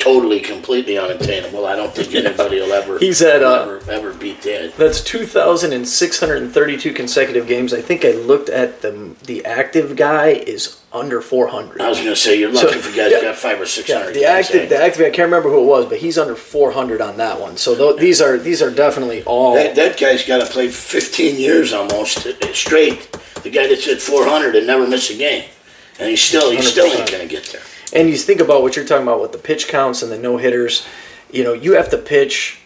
totally, 0.05 0.40
completely 0.40 0.99
unattainable. 0.99 1.67
I 1.67 1.77
don't 1.77 1.95
think 1.95 2.14
anybody 2.25 2.61
will 2.61 2.73
ever 2.73 2.99
He's 2.99 3.23
at, 3.23 3.40
will 3.40 3.49
uh, 3.49 3.62
ever, 3.62 3.90
ever 3.90 4.12
beat 4.14 4.43
that. 4.43 4.77
That's 4.77 5.03
2,632 5.03 6.93
consecutive 6.93 7.47
games. 7.47 7.73
I 7.73 7.81
think 7.81 8.05
I 8.05 8.12
looked 8.12 8.49
at 8.49 8.83
the 8.83 9.14
the 9.25 9.45
active 9.45 9.97
guy 9.97 10.29
is 10.29 10.81
under 10.93 11.21
400. 11.21 11.81
I 11.81 11.88
was 11.88 11.99
going 11.99 12.11
to 12.11 12.17
say 12.17 12.38
you're 12.38 12.53
lucky 12.53 12.73
So, 12.73 12.79
if 12.79 12.87
you 12.95 13.03
guys 13.03 13.11
yeah. 13.12 13.23
got 13.23 13.37
five 13.37 13.61
or 13.61 13.67
six 13.67 13.90
hundred. 13.93 14.09
Yeah, 14.09 14.12
the 14.12 14.21
guys, 14.21 14.47
active, 14.47 14.62
eh? 14.62 14.67
the 14.67 14.85
active, 14.85 15.01
I 15.07 15.11
can't 15.11 15.27
remember 15.27 15.51
who 15.51 15.62
it 15.62 15.67
was, 15.67 15.87
but 15.87 15.99
he's 15.99 16.19
under 16.19 16.37
400 16.37 17.01
on 17.01 17.17
that 17.17 17.40
one. 17.40 17.57
So 17.57 17.75
tho- 17.75 17.97
these 17.97 18.21
are 18.21 18.38
these 18.38 18.62
are 18.62 18.71
definitely 18.71 19.25
all. 19.25 19.55
That, 19.55 19.75
that 19.75 19.99
guy's 19.99 20.25
got 20.27 20.38
to 20.38 20.47
play 20.53 20.69
15 20.69 21.37
years 21.37 21.73
almost 21.73 22.27
straight. 22.55 23.11
The 23.43 23.51
guy 23.51 23.67
that's 23.67 23.88
at 23.88 24.01
400 24.01 24.55
and 24.57 24.67
never 24.67 24.87
miss 24.87 25.11
a 25.11 25.17
game, 25.17 25.49
and 25.99 26.09
he's 26.09 26.23
still 26.23 26.51
he 26.51 26.62
still 26.62 26.87
ain't 26.87 27.11
gonna 27.11 27.27
get 27.27 27.45
there. 27.47 27.62
And 27.94 28.11
you 28.11 28.16
think 28.16 28.40
about 28.40 28.62
what 28.62 28.76
you're 28.76 28.85
talking 28.85 29.04
about 29.04 29.20
with 29.20 29.33
the 29.33 29.38
pitch 29.38 29.68
counts 29.68 30.02
and 30.02 30.11
the 30.11 30.18
no 30.18 30.37
hitters. 30.37 30.87
You 31.30 31.44
know, 31.44 31.52
you 31.52 31.72
have 31.74 31.90
to 31.90 31.98
pitch 31.98 32.61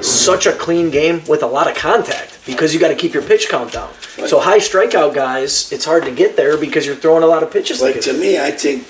such 0.00 0.46
a 0.46 0.52
clean 0.52 0.90
game 0.90 1.22
with 1.26 1.42
a 1.42 1.46
lot 1.46 1.70
of 1.70 1.76
contact 1.76 2.38
because 2.44 2.74
you 2.74 2.80
got 2.80 2.88
to 2.88 2.94
keep 2.94 3.14
your 3.14 3.22
pitch 3.22 3.48
count 3.48 3.72
down. 3.72 3.92
So 4.26 4.40
high 4.40 4.58
strikeout 4.58 5.14
guys, 5.14 5.72
it's 5.72 5.84
hard 5.84 6.04
to 6.04 6.10
get 6.10 6.36
there 6.36 6.56
because 6.58 6.86
you're 6.86 6.96
throwing 6.96 7.22
a 7.22 7.26
lot 7.26 7.42
of 7.42 7.50
pitches. 7.50 7.80
Like 7.80 7.96
Like 7.96 8.04
to 8.04 8.12
me, 8.12 8.38
I 8.38 8.50
think. 8.50 8.86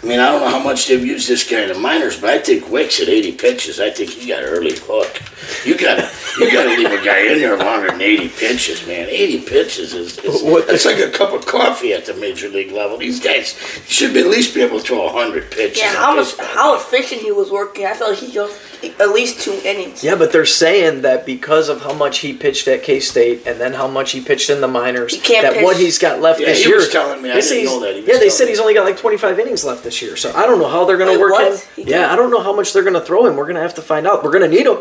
I 0.00 0.06
mean, 0.06 0.20
I 0.20 0.30
don't 0.30 0.40
know 0.42 0.48
how 0.48 0.62
much 0.62 0.86
they've 0.86 1.04
used 1.04 1.28
this 1.28 1.48
guy 1.48 1.62
in 1.62 1.68
the 1.72 1.78
minors, 1.78 2.20
but 2.20 2.30
I 2.30 2.38
think 2.38 2.70
Wicks 2.70 3.00
at 3.00 3.08
80 3.08 3.32
pitches. 3.32 3.80
I 3.80 3.90
think 3.90 4.10
he 4.10 4.28
got 4.28 4.44
an 4.44 4.48
early 4.48 4.76
hook. 4.78 5.20
You 5.66 5.76
gotta, 5.76 6.08
you 6.38 6.52
gotta 6.52 6.68
leave 6.70 6.92
a 6.92 7.04
guy 7.04 7.32
in 7.32 7.38
there 7.40 7.56
longer 7.58 7.88
than 7.90 8.00
80 8.00 8.28
pitches, 8.28 8.86
man. 8.86 9.08
80 9.08 9.40
pitches 9.40 9.94
is, 9.94 10.16
is 10.18 10.42
What- 10.42 10.68
it's 10.68 10.84
like 10.84 10.98
a 10.98 11.10
cup 11.10 11.32
of 11.32 11.44
coffee 11.46 11.94
at 11.94 12.06
the 12.06 12.14
major 12.14 12.48
league 12.48 12.70
level. 12.70 12.96
These 12.96 13.18
guys 13.18 13.58
should 13.88 14.14
be, 14.14 14.20
at 14.20 14.28
least 14.28 14.54
be 14.54 14.62
able 14.62 14.78
to 14.78 14.84
throw 14.86 15.04
100 15.06 15.50
pitches. 15.50 15.78
Yeah, 15.78 15.94
how 15.96 16.14
much 16.14 16.36
how 16.38 16.76
efficient 16.76 17.22
he 17.22 17.32
was 17.32 17.50
working. 17.50 17.84
I 17.84 17.94
felt 17.94 18.10
like 18.10 18.20
he 18.20 18.30
goes 18.32 18.52
at 19.00 19.10
least 19.10 19.40
two 19.40 19.58
innings. 19.64 20.02
Yeah, 20.04 20.14
but 20.14 20.32
they're 20.32 20.46
saying 20.46 21.02
that 21.02 21.26
because 21.26 21.68
of 21.68 21.82
how 21.82 21.92
much 21.92 22.18
he 22.18 22.32
pitched 22.32 22.68
at 22.68 22.82
K 22.82 23.00
State 23.00 23.46
and 23.46 23.60
then 23.60 23.72
how 23.72 23.88
much 23.88 24.12
he 24.12 24.20
pitched 24.20 24.50
in 24.50 24.60
the 24.60 24.68
minors, 24.68 25.14
He 25.14 25.20
can't 25.20 25.42
that 25.42 25.54
pitch- 25.54 25.64
what 25.64 25.76
he's 25.76 25.98
got 25.98 26.20
left 26.20 26.40
Yeah, 26.40 26.46
this 26.46 26.62
he 26.62 26.68
year. 26.68 26.76
was 26.78 26.88
telling 26.88 27.20
me. 27.22 27.30
I 27.30 27.40
didn't 27.40 27.64
know 27.64 27.80
that. 27.80 27.94
He 27.94 28.00
was 28.02 28.08
yeah, 28.08 28.18
they 28.18 28.28
said 28.30 28.44
me. 28.44 28.50
he's 28.50 28.60
only 28.60 28.74
got 28.74 28.84
like 28.84 28.96
25 28.96 29.38
innings 29.38 29.64
left 29.64 29.82
this 29.84 30.00
year. 30.00 30.16
So 30.16 30.32
I 30.34 30.46
don't 30.46 30.58
know 30.60 30.68
how 30.68 30.84
they're 30.84 30.96
going 30.96 31.12
to 31.14 31.20
work 31.20 31.32
what? 31.32 31.52
him. 31.52 31.60
He 31.76 31.82
Yeah, 31.90 31.98
can't- 31.98 32.12
I 32.12 32.16
don't 32.16 32.30
know 32.30 32.40
how 32.42 32.52
much 32.54 32.72
they're 32.72 32.82
going 32.84 32.94
to 32.94 33.00
throw 33.00 33.26
him. 33.26 33.36
We're 33.36 33.44
going 33.44 33.56
to 33.56 33.62
have 33.62 33.74
to 33.74 33.82
find 33.82 34.06
out. 34.06 34.22
We're 34.22 34.30
going 34.32 34.48
to 34.48 34.56
need 34.56 34.66
him. 34.66 34.78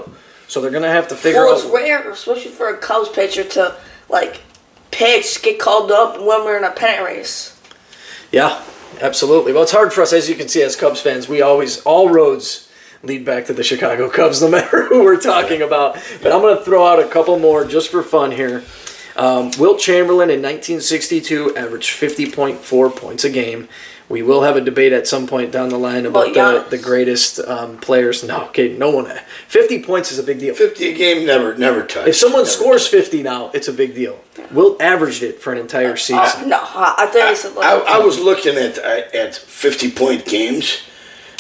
So 0.47 0.61
they're 0.61 0.71
going 0.71 0.83
to 0.83 0.89
have 0.89 1.07
to 1.09 1.15
figure 1.15 1.43
Well, 1.45 1.55
it's 1.55 1.65
out. 1.65 1.73
rare, 1.73 2.09
especially 2.11 2.51
for 2.51 2.69
a 2.69 2.77
Cubs 2.77 3.09
pitcher 3.09 3.43
to 3.43 3.75
like 4.09 4.41
pitch, 4.91 5.41
get 5.41 5.59
called 5.59 5.91
up 5.91 6.17
when 6.19 6.45
we're 6.45 6.57
in 6.57 6.63
a 6.63 6.71
pennant 6.71 7.05
race. 7.05 7.59
Yeah, 8.31 8.61
absolutely. 9.01 9.53
Well, 9.53 9.63
it's 9.63 9.71
hard 9.73 9.91
for 9.91 10.01
us, 10.01 10.13
as 10.13 10.29
you 10.29 10.35
can 10.35 10.47
see, 10.47 10.61
as 10.61 10.75
Cubs 10.75 11.01
fans. 11.01 11.27
We 11.27 11.41
always, 11.41 11.81
all 11.81 12.09
roads 12.09 12.66
lead 13.03 13.25
back 13.25 13.45
to 13.45 13.53
the 13.53 13.63
Chicago 13.63 14.09
Cubs, 14.09 14.41
no 14.41 14.49
matter 14.51 14.85
who 14.85 15.03
we're 15.03 15.19
talking 15.19 15.61
about. 15.61 15.95
But 16.21 16.31
I'm 16.31 16.41
going 16.41 16.57
to 16.57 16.63
throw 16.63 16.85
out 16.85 16.99
a 16.99 17.07
couple 17.07 17.37
more 17.39 17.65
just 17.65 17.89
for 17.89 18.03
fun 18.03 18.31
here. 18.31 18.63
Um, 19.15 19.51
Wilt 19.57 19.79
Chamberlain 19.79 20.29
in 20.29 20.41
1962 20.43 21.55
averaged 21.57 21.89
50.4 21.99 22.95
points 22.95 23.23
a 23.23 23.29
game. 23.29 23.67
We 24.09 24.21
will 24.21 24.43
have 24.43 24.55
a 24.55 24.61
debate 24.61 24.93
at 24.93 25.05
some 25.05 25.27
point 25.27 25.51
down 25.51 25.67
the 25.67 25.77
line 25.77 26.05
about 26.05 26.31
About 26.31 26.69
the, 26.69 26.77
the 26.77 26.83
greatest 26.83 27.39
um, 27.39 27.77
players. 27.79 28.23
No, 28.23 28.45
okay, 28.45 28.69
no 28.77 28.89
one. 28.89 29.11
50 29.49 29.83
points 29.83 30.13
is 30.13 30.19
a 30.19 30.23
big 30.23 30.39
deal. 30.39 30.55
Fifty 30.55 30.89
a 30.89 30.93
game, 30.93 31.25
never, 31.25 31.57
never 31.57 31.81
touched. 31.85 32.07
If 32.07 32.15
someone 32.15 32.43
Never 32.43 32.49
scores 32.51 32.83
touched. 32.83 32.91
50 33.09 33.23
now, 33.23 33.51
it's 33.53 33.67
a 33.67 33.73
big 33.73 33.95
deal. 33.95 34.17
Wilt 34.51 34.81
averaged 34.81 35.23
it 35.23 35.41
for 35.41 35.51
an 35.51 35.59
entire 35.59 35.97
season. 35.97 36.19
Uh, 36.19 36.45
no, 36.45 36.59
I, 36.61 36.95
I 36.99 37.05
think 37.07 37.31
it's 37.31 37.43
like 37.53 37.65
I, 37.65 37.97
I 37.97 37.99
was 37.99 38.17
looking 38.17 38.55
at 38.55 38.77
at 38.77 39.35
fifty 39.35 39.91
point 39.91 40.25
games, 40.25 40.83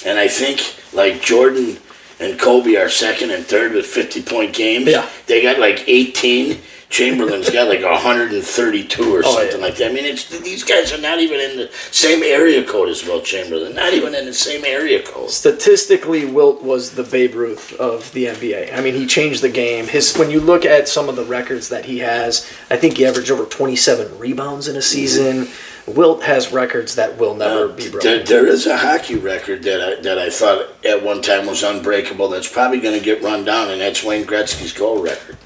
and 0.05 0.19
I 0.19 0.27
think 0.27 0.59
like 0.97 1.21
Jordan 1.21 1.77
and 2.19 2.37
Kobe 2.39 2.75
are 2.75 2.89
second 2.89 3.31
and 3.31 3.45
third 3.45 3.71
with 3.73 3.85
fifty 3.85 4.21
point 4.21 4.53
games. 4.53 4.87
Yeah. 4.87 5.07
they 5.27 5.41
got 5.41 5.59
like 5.59 5.83
eighteen. 5.87 6.59
Chamberlain's 6.89 7.49
got 7.49 7.67
like 7.67 7.81
132 7.83 9.13
or 9.13 9.19
Oh, 9.25 9.35
something 9.35 9.59
yeah. 9.59 9.65
like 9.65 9.75
that. 9.75 9.91
I 9.91 9.93
mean, 9.93 10.05
it's 10.05 10.29
these 10.39 10.63
guys 10.63 10.93
are 10.93 11.01
not 11.01 11.19
even 11.19 11.37
in 11.41 11.57
the 11.57 11.69
same 11.91 12.23
area 12.23 12.63
code 12.63 12.87
as 12.87 13.03
Wilt 13.03 13.25
Chamberlain. 13.25 13.75
Not 13.75 13.93
even 13.93 14.15
in 14.15 14.25
the 14.25 14.33
same 14.33 14.63
area 14.63 15.03
code. 15.03 15.29
Statistically, 15.29 16.23
Wilt 16.23 16.63
was 16.63 16.91
the 16.95 17.03
Babe 17.03 17.35
Ruth 17.35 17.73
of 17.73 18.09
the 18.13 18.27
NBA. 18.27 18.73
I 18.73 18.79
mean, 18.79 18.93
he 18.95 19.05
changed 19.05 19.41
the 19.41 19.49
game. 19.49 19.85
His 19.87 20.15
when 20.17 20.31
you 20.31 20.39
look 20.39 20.63
at 20.65 20.87
some 20.87 21.09
of 21.09 21.17
the 21.17 21.25
records 21.25 21.67
that 21.69 21.83
he 21.83 21.99
has, 21.99 22.49
I 22.71 22.77
think 22.77 22.95
he 22.95 23.05
averaged 23.05 23.31
over 23.31 23.43
27 23.43 24.17
rebounds 24.17 24.69
in 24.69 24.77
a 24.77 24.81
season. 24.81 25.49
Wilt 25.87 26.23
has 26.23 26.51
records 26.51 26.95
that 26.95 27.17
will 27.17 27.33
never 27.33 27.69
be 27.69 27.83
There, 27.83 27.91
broken. 27.91 28.25
there 28.25 28.45
is 28.45 28.67
a 28.67 28.75
hockey 28.77 29.15
record 29.15 29.63
that 29.63 29.81
I, 29.81 30.01
that 30.01 30.17
I 30.19 30.29
thought 30.29 30.67
at 30.85 31.01
one 31.01 31.21
time 31.21 31.47
was 31.47 31.63
unbreakable. 31.63 32.27
That's 32.27 32.51
probably 32.51 32.79
going 32.81 32.97
to 32.99 33.03
get 33.03 33.23
run 33.23 33.45
down, 33.45 33.71
and 33.71 33.79
that's 33.79 34.03
Wayne 34.03 34.25
Gretzky's 34.25 34.73
goal 34.73 35.01
record. 35.01 35.37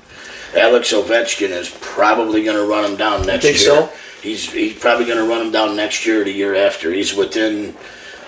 Alex 0.56 0.92
Ovechkin 0.92 1.50
is 1.52 1.70
probably 1.80 2.44
going 2.44 2.58
to 2.58 2.66
run 2.66 2.84
him 2.90 2.98
down 2.98 3.26
next 3.26 3.44
think 3.46 3.58
year. 3.60 3.66
so? 3.68 3.90
He's 4.22 4.52
he's 4.52 4.78
probably 4.78 5.06
going 5.06 5.18
to 5.18 5.28
run 5.30 5.46
him 5.46 5.52
down 5.52 5.76
next 5.76 6.06
year 6.06 6.22
or 6.22 6.24
the 6.26 6.32
year 6.32 6.56
after. 6.56 6.92
He's 6.92 7.14
within 7.16 7.76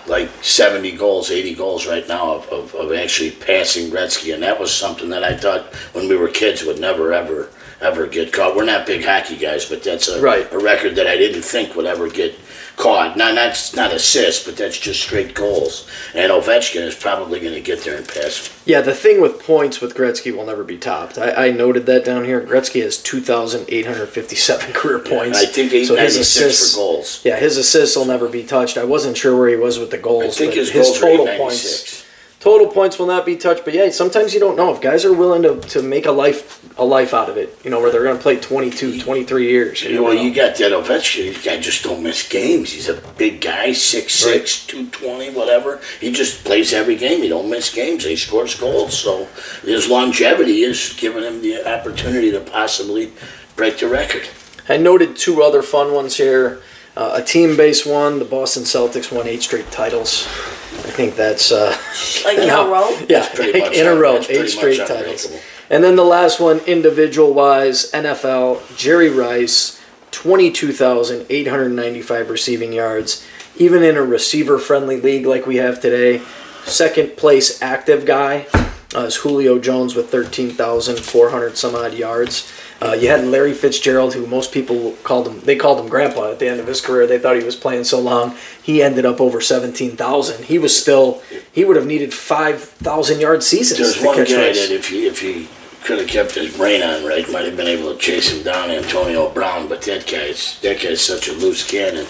like 0.08 0.30
70 0.43 0.91
goals, 0.97 1.32
80 1.32 1.56
goals 1.56 1.88
right 1.88 2.08
now 2.08 2.36
of, 2.36 2.47
of, 2.49 2.76
of 2.76 2.93
actually 2.93 3.32
passing 3.32 3.89
Gretzky, 3.89 4.34
and 4.34 4.43
that 4.43 4.60
was 4.60 4.73
something 4.73 5.10
that 5.10 5.23
I 5.23 5.36
thought 5.36 5.73
when 5.93 6.08
we 6.08 6.15
were 6.15 6.28
kids 6.28 6.63
would 6.63 6.80
never 6.80 7.12
ever 7.13 7.49
ever 7.84 8.08
get 8.08 8.32
caught. 8.34 8.56
We're 8.56 8.65
not 8.65 8.86
big 8.88 9.04
hockey 9.06 9.36
guys, 9.38 9.65
but 9.65 9.84
that's 9.84 10.08
a, 10.08 10.22
Right. 10.22 10.52
a 10.52 10.58
record 10.58 10.96
that 10.96 11.08
I 11.08 11.17
didn't 11.17 11.43
think 11.43 11.76
would 11.76 11.86
ever 11.86 12.10
get 12.10 12.36
caught. 12.76 13.15
Not 13.17 13.36
not 13.36 13.72
not 13.76 13.93
assists, 13.93 14.46
but 14.46 14.56
that's 14.58 14.78
just 14.80 15.02
straight 15.02 15.34
goals. 15.36 15.88
And 16.15 16.32
Ovechkin 16.32 16.82
is 16.82 16.96
probably 16.96 17.39
going 17.39 17.54
to 17.54 17.62
get 17.62 17.84
there 17.84 17.96
and 17.98 18.08
pass. 18.08 18.50
Yeah, 18.65 18.82
the 18.82 18.93
thing 18.96 19.22
with 19.22 19.43
points 19.43 19.82
with 19.82 19.96
Gretzky 19.96 20.36
will 20.36 20.46
never 20.46 20.63
be 20.63 20.78
topped. 20.78 21.17
I, 21.17 21.48
I 21.48 21.52
noted 21.52 21.86
that 21.88 22.04
down 22.06 22.24
here. 22.26 22.41
Gretzky 22.41 22.82
has 22.82 22.98
2,857 23.04 24.74
career 24.74 25.00
points. 25.00 25.38
I 25.41 25.46
think 25.46 25.72
So 25.72 25.96
his 25.96 26.17
896 26.17 26.28
assists- 26.28 26.74
for 26.74 26.78
goals. 26.80 27.22
Yeah, 27.24 27.38
his 27.38 27.58
assists 27.58 27.96
will 27.96 28.06
never 28.06 28.28
be 28.30 28.43
touched. 28.43 28.78
I 28.78 28.84
wasn't 28.86 29.17
sure 29.17 29.38
where 29.38 29.50
he 29.50 29.56
was 29.56 29.80
with 29.80 29.91
the 29.91 29.98
goals. 29.98 30.36
I 30.36 30.39
think 30.39 30.54
his 30.54 30.72
goals 30.72 30.98
are 30.98 31.02
total 31.02 31.28
896. 31.28 31.39
points. 31.39 32.06
Total 32.43 32.67
points 32.67 32.99
will 32.99 33.06
not 33.06 33.25
be 33.25 33.38
touched, 33.38 33.63
but 33.63 33.73
yeah, 33.73 33.89
sometimes 33.89 34.34
you 34.34 34.39
don't 34.41 34.58
know 34.58 34.75
if 34.75 34.82
guys 34.82 35.06
are 35.06 35.13
willing 35.13 35.43
to, 35.43 35.62
to 35.69 35.82
make 35.82 36.06
a 36.08 36.12
life 36.12 36.60
a 36.77 36.84
life 36.84 37.13
out 37.13 37.29
of 37.29 37.38
it. 37.38 37.58
You 37.63 37.69
know, 37.69 37.79
where 37.79 37.89
they're 37.89 38.03
going 38.03 38.17
to 38.17 38.21
play 38.21 38.38
22, 38.38 38.99
23 38.99 39.49
years. 39.49 39.82
You 39.82 39.88
You 39.88 39.95
never 39.95 40.03
well, 40.08 40.13
know. 40.15 40.21
you 40.23 40.36
got 40.36 40.58
that 40.58 40.73
Ovechkin. 40.73 41.34
This 41.34 41.45
guy 41.45 41.58
just 41.62 41.86
don't 41.86 42.03
miss 42.03 42.27
games. 42.27 42.73
He's 42.73 42.89
a 42.89 43.01
big 43.17 43.39
guy, 43.39 43.69
6'6", 43.69 44.67
220, 44.67 45.29
whatever. 45.29 45.79
He 46.01 46.12
just 46.12 46.43
plays 46.43 46.73
every 46.73 46.97
game. 46.97 47.21
He 47.21 47.29
don't 47.29 47.49
miss 47.49 47.73
games. 47.73 48.03
He 48.03 48.17
scores 48.17 48.60
goals. 48.60 48.99
So 48.99 49.25
his 49.62 49.88
longevity 49.88 50.63
is 50.63 50.93
giving 50.97 51.23
him 51.23 51.41
the 51.41 51.65
opportunity 51.65 52.29
to 52.32 52.41
possibly 52.41 53.13
break 53.56 53.77
the 53.77 53.88
record. 53.88 54.27
I 54.67 54.75
noted 54.75 55.15
two 55.15 55.41
other 55.43 55.62
fun 55.62 55.93
ones 55.93 56.17
here. 56.17 56.62
Uh, 56.95 57.19
a 57.21 57.23
team-based 57.23 57.88
one, 57.88 58.19
the 58.19 58.25
Boston 58.25 58.62
Celtics 58.63 59.12
won 59.12 59.27
eight 59.27 59.41
straight 59.41 59.71
titles. 59.71 60.27
I 60.27 60.91
think 60.91 61.15
that's 61.15 61.51
uh, 61.51 61.75
like 62.25 62.38
in 62.38 62.49
a 62.49 62.65
row. 62.69 62.95
Yeah, 63.10 63.27
pretty 63.34 63.60
much 63.60 63.73
in 63.73 63.88
a 63.88 63.95
row, 63.95 64.21
eight 64.29 64.49
straight 64.49 64.86
titles. 64.86 65.36
And 65.69 65.82
then 65.84 65.95
the 65.95 66.03
last 66.03 66.39
one, 66.39 66.60
individual 66.67 67.34
wise, 67.34 67.91
NFL, 67.91 68.77
Jerry 68.77 69.10
Rice, 69.10 69.82
22,895 70.12 72.29
receiving 72.29 72.73
yards. 72.73 73.25
Even 73.58 73.82
in 73.84 73.97
a 73.97 74.03
receiver 74.03 74.60
friendly 74.60 75.01
league 75.01 75.25
like 75.25 75.47
we 75.47 75.56
have 75.58 75.82
today, 75.82 76.21
second 76.65 77.17
place 77.17 77.62
active 77.62 78.06
guy 78.06 78.47
uh, 78.95 79.01
is 79.01 79.17
Julio 79.17 79.60
Jones 79.60 79.95
with 79.95 80.10
13,400 80.10 81.58
some 81.58 81.75
odd 81.75 81.93
yards. 81.93 82.51
Uh, 82.84 82.93
you 82.93 83.08
had 83.08 83.24
Larry 83.26 83.54
Fitzgerald, 83.54 84.13
who 84.13 84.28
most 84.28 84.52
people 84.52 84.91
called 85.04 85.28
him, 85.28 85.39
they 85.41 85.56
called 85.56 85.80
him 85.80 85.88
Grandpa 85.88 86.32
at 86.32 86.39
the 86.39 86.50
end 86.50 86.60
of 86.60 86.67
his 86.67 86.82
career. 86.82 87.08
They 87.08 87.17
thought 87.17 87.38
he 87.38 87.43
was 87.43 87.56
playing 87.56 87.86
so 87.86 88.00
long. 88.00 88.36
He 88.62 88.84
ended 88.84 89.06
up 89.06 89.22
over 89.22 89.39
17,000. 89.39 90.43
He 90.46 90.60
was 90.60 90.78
still, 90.78 91.22
he 91.52 91.63
would 91.63 91.78
have 91.78 91.88
needed 91.88 92.13
5,000 92.13 93.22
yard 93.22 93.41
seasons 93.41 93.80
There's 93.80 94.04
one 94.06 94.17
guy 94.17 94.48
Rice. 94.48 94.67
that 94.67 94.74
if 94.74 94.89
he 94.89 95.08
if 95.08 95.22
he 95.22 95.48
could 95.86 96.00
have 96.00 96.08
kept 96.08 96.34
his 96.36 96.56
brain 96.56 96.82
on 96.82 97.06
right, 97.06 97.30
might 97.32 97.46
have 97.46 97.58
been 97.58 97.67
able 97.67 97.93
to 97.93 97.98
chase 97.98 98.32
him 98.32 98.43
down, 98.43 98.69
Antonio 98.69 99.30
Brown. 99.30 99.67
But 99.67 99.82
that 99.84 100.06
guy's 100.08 100.60
that 100.62 100.82
guy's 100.82 101.02
such 101.02 101.28
a 101.30 101.34
loose 101.34 101.65
cannon. 101.65 102.06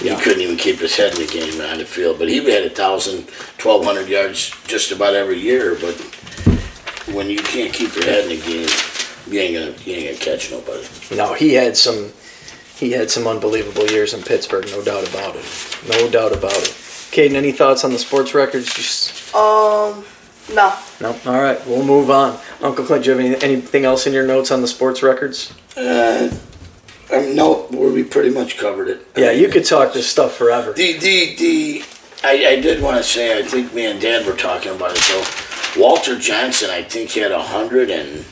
Yeah. 0.00 0.16
He 0.16 0.22
couldn't 0.22 0.42
even 0.42 0.56
keep 0.56 0.78
his 0.78 0.96
head 0.96 1.14
in 1.14 1.26
the 1.26 1.32
game 1.32 1.60
on 1.60 1.78
the 1.78 1.84
field. 1.84 2.18
But 2.18 2.28
he 2.28 2.36
had 2.50 2.64
a 2.64 2.70
thousand, 2.70 3.28
twelve 3.58 3.84
hundred 3.84 4.08
yards 4.08 4.50
just 4.66 4.92
about 4.92 5.14
every 5.14 5.38
year. 5.38 5.76
But 5.80 5.94
when 7.12 7.30
you 7.30 7.38
can't 7.38 7.72
keep 7.72 7.94
your 7.94 8.04
head 8.04 8.24
in 8.24 8.38
the 8.38 8.46
game, 8.46 8.68
you 9.28 9.40
ain't 9.40 9.54
gonna 9.54 9.82
you 9.84 9.94
ain't 9.96 10.18
gonna 10.20 10.36
catch 10.36 10.50
nobody. 10.50 10.84
No, 11.14 11.34
he 11.34 11.54
had 11.54 11.76
some 11.76 12.12
he 12.76 12.92
had 12.92 13.10
some 13.10 13.26
unbelievable 13.26 13.86
years 13.90 14.12
in 14.14 14.22
Pittsburgh, 14.22 14.66
no 14.66 14.82
doubt 14.82 15.08
about 15.08 15.34
it. 15.36 15.44
No 15.88 16.08
doubt 16.10 16.32
about 16.32 16.52
it. 16.52 16.74
Caiden, 17.12 17.34
any 17.34 17.52
thoughts 17.52 17.84
on 17.84 17.92
the 17.92 17.98
sports 17.98 18.34
records? 18.34 18.72
Just 18.74 19.34
Um, 19.34 20.04
no. 20.52 20.74
no. 21.00 21.16
All 21.24 21.40
right, 21.40 21.64
we'll 21.66 21.84
move 21.84 22.10
on. 22.10 22.38
Uncle 22.60 22.84
Clint, 22.84 23.04
do 23.04 23.10
you 23.12 23.16
have 23.16 23.42
any, 23.42 23.54
anything 23.54 23.84
else 23.84 24.06
in 24.06 24.12
your 24.12 24.26
notes 24.26 24.50
on 24.50 24.60
the 24.60 24.68
sports 24.68 25.02
records? 25.02 25.52
Uh, 25.76 26.28
I 27.12 27.20
mean, 27.20 27.36
no, 27.36 27.66
we 27.70 28.02
pretty 28.04 28.30
much 28.30 28.58
covered 28.58 28.88
it. 28.88 29.06
Yeah, 29.16 29.30
you 29.30 29.48
could 29.48 29.64
talk 29.64 29.92
this 29.92 30.08
stuff 30.08 30.34
forever. 30.36 30.72
The 30.72 30.98
the 30.98 31.36
the 31.36 31.84
I, 32.24 32.46
I 32.46 32.60
did 32.60 32.82
want 32.82 32.96
to 32.96 33.02
say 33.04 33.38
I 33.38 33.42
think 33.42 33.72
me 33.72 33.86
and 33.86 34.00
Dad 34.00 34.26
were 34.26 34.34
talking 34.34 34.72
about 34.74 34.92
it. 34.92 34.98
So 34.98 35.80
Walter 35.80 36.18
Johnson, 36.18 36.68
I 36.70 36.82
think 36.82 37.10
he 37.10 37.20
had 37.20 37.32
a 37.32 37.42
hundred 37.42 37.90
and 37.90 38.24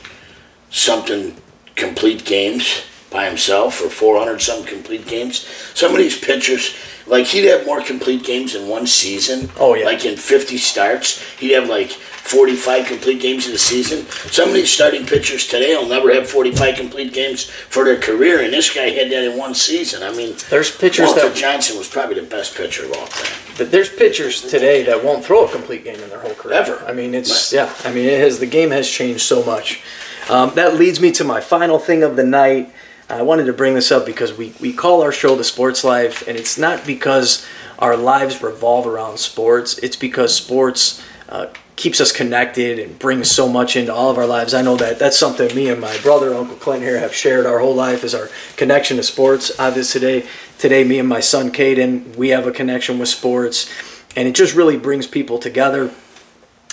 something 0.69 1.35
complete 1.75 2.25
games 2.25 2.85
by 3.11 3.27
himself, 3.27 3.81
or 3.81 3.89
four 3.89 4.17
hundred 4.17 4.41
something 4.41 4.67
complete 4.67 5.07
games. 5.07 5.45
Some 5.73 5.91
of 5.91 5.97
these 5.97 6.19
pitchers, 6.19 6.75
like 7.07 7.27
he'd 7.27 7.45
have 7.45 7.65
more 7.65 7.81
complete 7.81 8.23
games 8.23 8.55
in 8.55 8.67
one 8.67 8.87
season. 8.87 9.49
Oh, 9.57 9.73
yeah. 9.73 9.85
Like 9.85 10.05
in 10.05 10.17
fifty 10.17 10.57
starts, 10.57 11.21
he'd 11.37 11.53
have 11.53 11.69
like 11.69 11.91
forty-five 11.91 12.87
complete 12.87 13.21
games 13.21 13.47
in 13.47 13.53
a 13.53 13.57
season. 13.57 14.05
Some 14.31 14.49
of 14.49 14.55
these 14.55 14.69
starting 14.69 15.05
pitchers 15.05 15.47
today 15.47 15.77
will 15.77 15.87
never 15.87 16.13
have 16.13 16.29
forty-five 16.29 16.75
complete 16.75 17.13
games 17.13 17.45
for 17.45 17.85
their 17.85 17.99
career, 17.99 18.41
and 18.41 18.51
this 18.51 18.73
guy 18.73 18.89
had 18.89 19.09
that 19.11 19.31
in 19.31 19.37
one 19.37 19.55
season. 19.55 20.03
I 20.03 20.11
mean. 20.11 20.35
There's 20.49 20.75
pitchers 20.75 21.07
Walter 21.07 21.29
that 21.29 21.37
Johnson 21.37 21.77
was 21.77 21.87
probably 21.87 22.15
the 22.19 22.27
best 22.27 22.55
pitcher 22.55 22.83
of 22.85 22.93
all 22.93 23.07
time. 23.07 23.31
But 23.57 23.71
there's 23.71 23.89
pitchers 23.89 24.41
today 24.41 24.83
that 24.83 25.01
won't 25.01 25.23
throw 25.23 25.45
a 25.45 25.51
complete 25.51 25.85
game 25.85 25.99
in 26.01 26.09
their 26.09 26.19
whole 26.19 26.33
career. 26.33 26.55
Ever. 26.55 26.83
I 26.85 26.91
mean, 26.91 27.13
it's 27.15 27.53
yeah. 27.53 27.73
I 27.85 27.93
mean, 27.93 28.09
it 28.09 28.19
has 28.19 28.39
the 28.39 28.45
game 28.45 28.71
has 28.71 28.89
changed 28.89 29.21
so 29.21 29.45
much. 29.45 29.81
Um, 30.29 30.55
that 30.55 30.75
leads 30.75 30.99
me 30.99 31.11
to 31.13 31.23
my 31.23 31.39
final 31.39 31.77
thing 31.77 32.01
of 32.01 32.15
the 32.15 32.23
night. 32.23 32.73
I 33.09 33.21
wanted 33.21 33.45
to 33.45 33.53
bring 33.53 33.75
this 33.75 33.91
up 33.91 34.05
because 34.05 34.35
we, 34.35 34.53
we 34.59 34.73
call 34.73 35.03
our 35.03 35.11
show 35.11 35.35
the 35.35 35.43
Sports 35.43 35.83
Life, 35.83 36.27
and 36.27 36.35
it's 36.35 36.57
not 36.57 36.85
because 36.87 37.45
our 37.77 37.95
lives 37.95 38.41
revolve 38.41 38.87
around 38.87 39.19
sports. 39.19 39.77
It's 39.77 39.95
because 39.95 40.35
sports 40.35 41.03
uh, 41.29 41.47
keeps 41.75 42.01
us 42.01 42.11
connected 42.11 42.79
and 42.79 42.97
brings 42.97 43.29
so 43.29 43.47
much 43.47 43.75
into 43.75 43.93
all 43.93 44.09
of 44.09 44.17
our 44.17 44.25
lives. 44.25 44.55
I 44.55 44.63
know 44.63 44.75
that 44.77 44.97
that's 44.97 45.17
something 45.17 45.53
me 45.55 45.69
and 45.69 45.79
my 45.79 45.95
brother, 45.99 46.33
Uncle 46.33 46.55
Clint 46.55 46.81
here, 46.81 46.97
have 46.99 47.13
shared 47.13 47.45
our 47.45 47.59
whole 47.59 47.75
life 47.75 48.03
is 48.03 48.15
our 48.15 48.29
connection 48.55 48.97
to 48.97 49.03
sports. 49.03 49.51
Obviously, 49.59 49.99
today, 49.99 50.27
today, 50.57 50.83
me 50.83 50.97
and 50.97 51.07
my 51.07 51.19
son 51.19 51.51
Caiden, 51.51 52.15
we 52.15 52.29
have 52.29 52.47
a 52.47 52.51
connection 52.51 52.97
with 52.97 53.09
sports, 53.09 53.69
and 54.15 54.27
it 54.27 54.33
just 54.33 54.55
really 54.55 54.77
brings 54.77 55.05
people 55.05 55.37
together. 55.37 55.91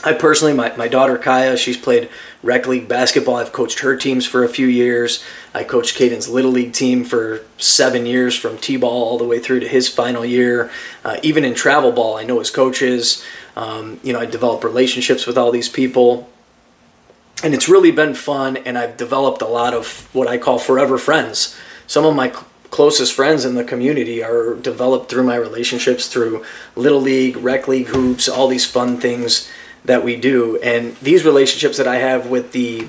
I 0.04 0.12
personally, 0.12 0.52
my, 0.52 0.74
my 0.76 0.88
daughter 0.88 1.16
Kaya, 1.16 1.56
she's 1.56 1.76
played 1.76 2.08
rec 2.42 2.66
league 2.66 2.88
basketball. 2.88 3.36
I've 3.36 3.52
coached 3.52 3.80
her 3.80 3.96
teams 3.96 4.26
for 4.26 4.42
a 4.42 4.48
few 4.48 4.66
years. 4.66 5.22
I 5.54 5.62
coached 5.62 5.96
Caiden's 5.96 6.28
little 6.28 6.50
league 6.50 6.72
team 6.72 7.04
for 7.04 7.42
seven 7.58 8.04
years, 8.04 8.36
from 8.36 8.58
t-ball 8.58 8.90
all 8.90 9.18
the 9.18 9.24
way 9.24 9.38
through 9.38 9.60
to 9.60 9.68
his 9.68 9.88
final 9.88 10.24
year. 10.24 10.70
Uh, 11.04 11.18
even 11.22 11.44
in 11.44 11.54
travel 11.54 11.92
ball, 11.92 12.16
I 12.16 12.24
know 12.24 12.40
his 12.40 12.50
coaches. 12.50 13.24
Um, 13.56 14.00
you 14.02 14.12
know, 14.12 14.18
I 14.18 14.26
develop 14.26 14.64
relationships 14.64 15.26
with 15.26 15.38
all 15.38 15.52
these 15.52 15.68
people, 15.68 16.28
and 17.44 17.54
it's 17.54 17.68
really 17.68 17.92
been 17.92 18.14
fun. 18.14 18.56
And 18.56 18.76
I've 18.76 18.96
developed 18.96 19.40
a 19.40 19.46
lot 19.46 19.72
of 19.72 20.08
what 20.12 20.26
I 20.26 20.36
call 20.36 20.58
forever 20.58 20.98
friends. 20.98 21.56
Some 21.86 22.04
of 22.04 22.16
my 22.16 22.30
cl- 22.30 22.46
closest 22.70 23.12
friends 23.12 23.44
in 23.44 23.54
the 23.54 23.62
community 23.62 24.24
are 24.24 24.54
developed 24.54 25.10
through 25.10 25.24
my 25.24 25.36
relationships 25.36 26.08
through 26.08 26.44
little 26.74 27.00
league, 27.00 27.36
rec 27.36 27.68
league 27.68 27.88
hoops, 27.88 28.28
all 28.28 28.48
these 28.48 28.66
fun 28.66 28.96
things 28.96 29.48
that 29.84 30.04
we 30.04 30.16
do. 30.16 30.58
And 30.62 30.96
these 30.96 31.24
relationships 31.24 31.76
that 31.78 31.88
I 31.88 31.96
have 31.96 32.26
with 32.26 32.52
the 32.52 32.88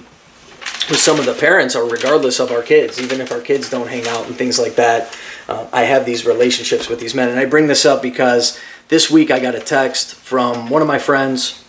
with 0.89 0.99
some 0.99 1.17
of 1.17 1.25
the 1.25 1.33
parents 1.33 1.75
are 1.75 1.87
regardless 1.87 2.39
of 2.39 2.51
our 2.51 2.61
kids, 2.61 3.01
even 3.01 3.21
if 3.21 3.31
our 3.31 3.39
kids 3.39 3.69
don't 3.69 3.87
hang 3.87 4.05
out 4.07 4.27
and 4.27 4.35
things 4.35 4.59
like 4.59 4.75
that. 4.75 5.17
Uh, 5.47 5.65
I 5.71 5.83
have 5.83 6.05
these 6.05 6.25
relationships 6.25 6.89
with 6.89 6.99
these 6.99 7.15
men, 7.15 7.29
and 7.29 7.39
I 7.39 7.45
bring 7.45 7.67
this 7.67 7.85
up 7.85 8.01
because 8.01 8.59
this 8.89 9.09
week 9.09 9.31
I 9.31 9.39
got 9.39 9.55
a 9.55 9.59
text 9.59 10.15
from 10.15 10.69
one 10.69 10.81
of 10.81 10.87
my 10.87 10.99
friends, 10.99 11.63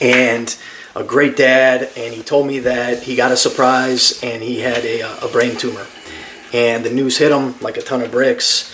and 0.00 0.56
a 0.94 1.02
great 1.02 1.36
dad, 1.36 1.90
and 1.96 2.14
he 2.14 2.22
told 2.22 2.46
me 2.46 2.60
that 2.60 3.02
he 3.02 3.16
got 3.16 3.32
a 3.32 3.36
surprise 3.36 4.22
and 4.22 4.42
he 4.42 4.60
had 4.60 4.84
a, 4.84 5.24
a 5.24 5.28
brain 5.28 5.56
tumor, 5.56 5.86
and 6.52 6.84
the 6.84 6.90
news 6.90 7.18
hit 7.18 7.32
him 7.32 7.58
like 7.60 7.76
a 7.76 7.82
ton 7.82 8.00
of 8.00 8.12
bricks. 8.12 8.72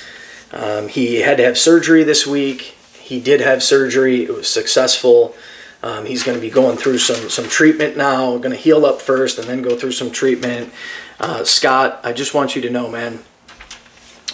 Um, 0.52 0.88
he 0.88 1.20
had 1.20 1.38
to 1.38 1.44
have 1.44 1.56
surgery 1.56 2.02
this 2.02 2.26
week. 2.26 2.74
He 3.10 3.18
did 3.18 3.40
have 3.40 3.60
surgery. 3.60 4.22
It 4.22 4.32
was 4.32 4.48
successful. 4.48 5.34
Um, 5.82 6.06
he's 6.06 6.22
going 6.22 6.38
to 6.38 6.40
be 6.40 6.48
going 6.48 6.76
through 6.76 6.98
some 6.98 7.28
some 7.28 7.48
treatment 7.48 7.96
now. 7.96 8.38
Going 8.38 8.52
to 8.52 8.56
heal 8.56 8.86
up 8.86 9.02
first 9.02 9.36
and 9.36 9.48
then 9.48 9.62
go 9.62 9.76
through 9.76 9.90
some 9.90 10.12
treatment. 10.12 10.72
Uh, 11.18 11.42
Scott, 11.42 11.98
I 12.04 12.12
just 12.12 12.34
want 12.34 12.54
you 12.54 12.62
to 12.62 12.70
know, 12.70 12.88
man. 12.88 13.18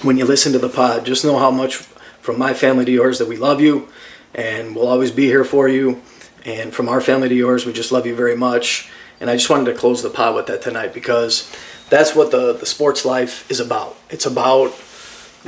When 0.03 0.19
you 0.19 0.27
listen 0.27 0.53
to 0.53 0.59
the 0.59 0.69
pod, 0.69 1.07
just 1.07 1.25
know 1.25 1.39
how 1.39 1.51
much 1.51 1.77
from 2.21 2.39
my 2.39 2.53
family 2.53 2.85
to 2.85 2.93
yours 2.93 3.19
that 3.19 3.29
we 3.29 3.39
love 3.39 3.63
you, 3.63 3.89
and 4.35 4.77
we'll 4.77 4.89
always 4.89 5.11
be 5.11 5.25
here 5.25 5.45
for 5.45 5.71
you. 5.71 6.03
And 6.45 6.75
from 6.75 6.87
our 6.87 7.01
family 7.01 7.31
to 7.31 7.35
yours, 7.35 7.65
we 7.65 7.73
just 7.73 7.93
love 7.93 8.05
you 8.05 8.15
very 8.15 8.37
much. 8.37 8.91
And 9.21 9.31
I 9.31 9.37
just 9.37 9.49
wanted 9.49 9.73
to 9.73 9.79
close 9.79 10.03
the 10.03 10.11
pod 10.11 10.35
with 10.35 10.49
that 10.49 10.61
tonight 10.61 10.93
because 10.93 11.51
that's 11.89 12.15
what 12.15 12.31
the, 12.31 12.53
the 12.53 12.67
sports 12.67 13.07
life 13.07 13.51
is 13.51 13.59
about. 13.59 13.97
It's 14.11 14.27
about 14.27 14.75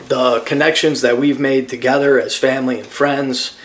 the 0.08 0.40
connections 0.46 1.00
that 1.02 1.18
we've 1.18 1.40
made 1.40 1.68
together 1.68 2.20
as 2.20 2.36
family 2.36 2.78
and 2.78 2.86
friends 2.86 3.56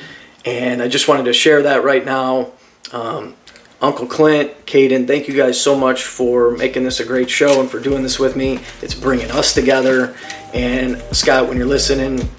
and 0.46 0.82
I 0.82 0.88
just 0.88 1.08
wanted 1.08 1.26
to 1.26 1.34
share 1.34 1.64
that 1.64 1.84
right 1.84 2.04
now. 2.04 2.52
Um, 2.92 3.36
Uncle 3.82 4.08
Clint, 4.08 4.66
Caiden, 4.66 5.08
thank 5.08 5.28
you 5.28 5.36
guys 5.36 5.60
so 5.60 5.78
much 5.78 6.04
for 6.04 6.52
making 6.52 6.84
this 6.84 7.00
a 7.00 7.06
great 7.06 7.30
show 7.30 7.60
and 7.60 7.70
for 7.70 7.80
doing 7.80 8.04
this 8.04 8.20
with 8.20 8.36
me. 8.36 8.60
It's 8.82 8.96
bringing 8.96 9.32
us 9.32 9.54
together. 9.54 10.16
And 10.54 11.02
Scott, 11.12 11.48
when 11.48 11.58
you're 11.58 11.66
listening 11.66 12.30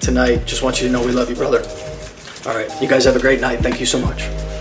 tonight, 0.00 0.46
just 0.46 0.62
want 0.62 0.80
you 0.80 0.86
to 0.86 0.92
know 0.92 1.04
we 1.04 1.12
love 1.12 1.28
you, 1.28 1.36
brother. 1.36 1.62
All 2.46 2.56
right, 2.56 2.70
you 2.80 2.88
guys 2.88 3.04
have 3.04 3.16
a 3.16 3.20
great 3.20 3.40
night. 3.40 3.60
Thank 3.60 3.80
you 3.80 3.86
so 3.86 3.98
much. 3.98 4.55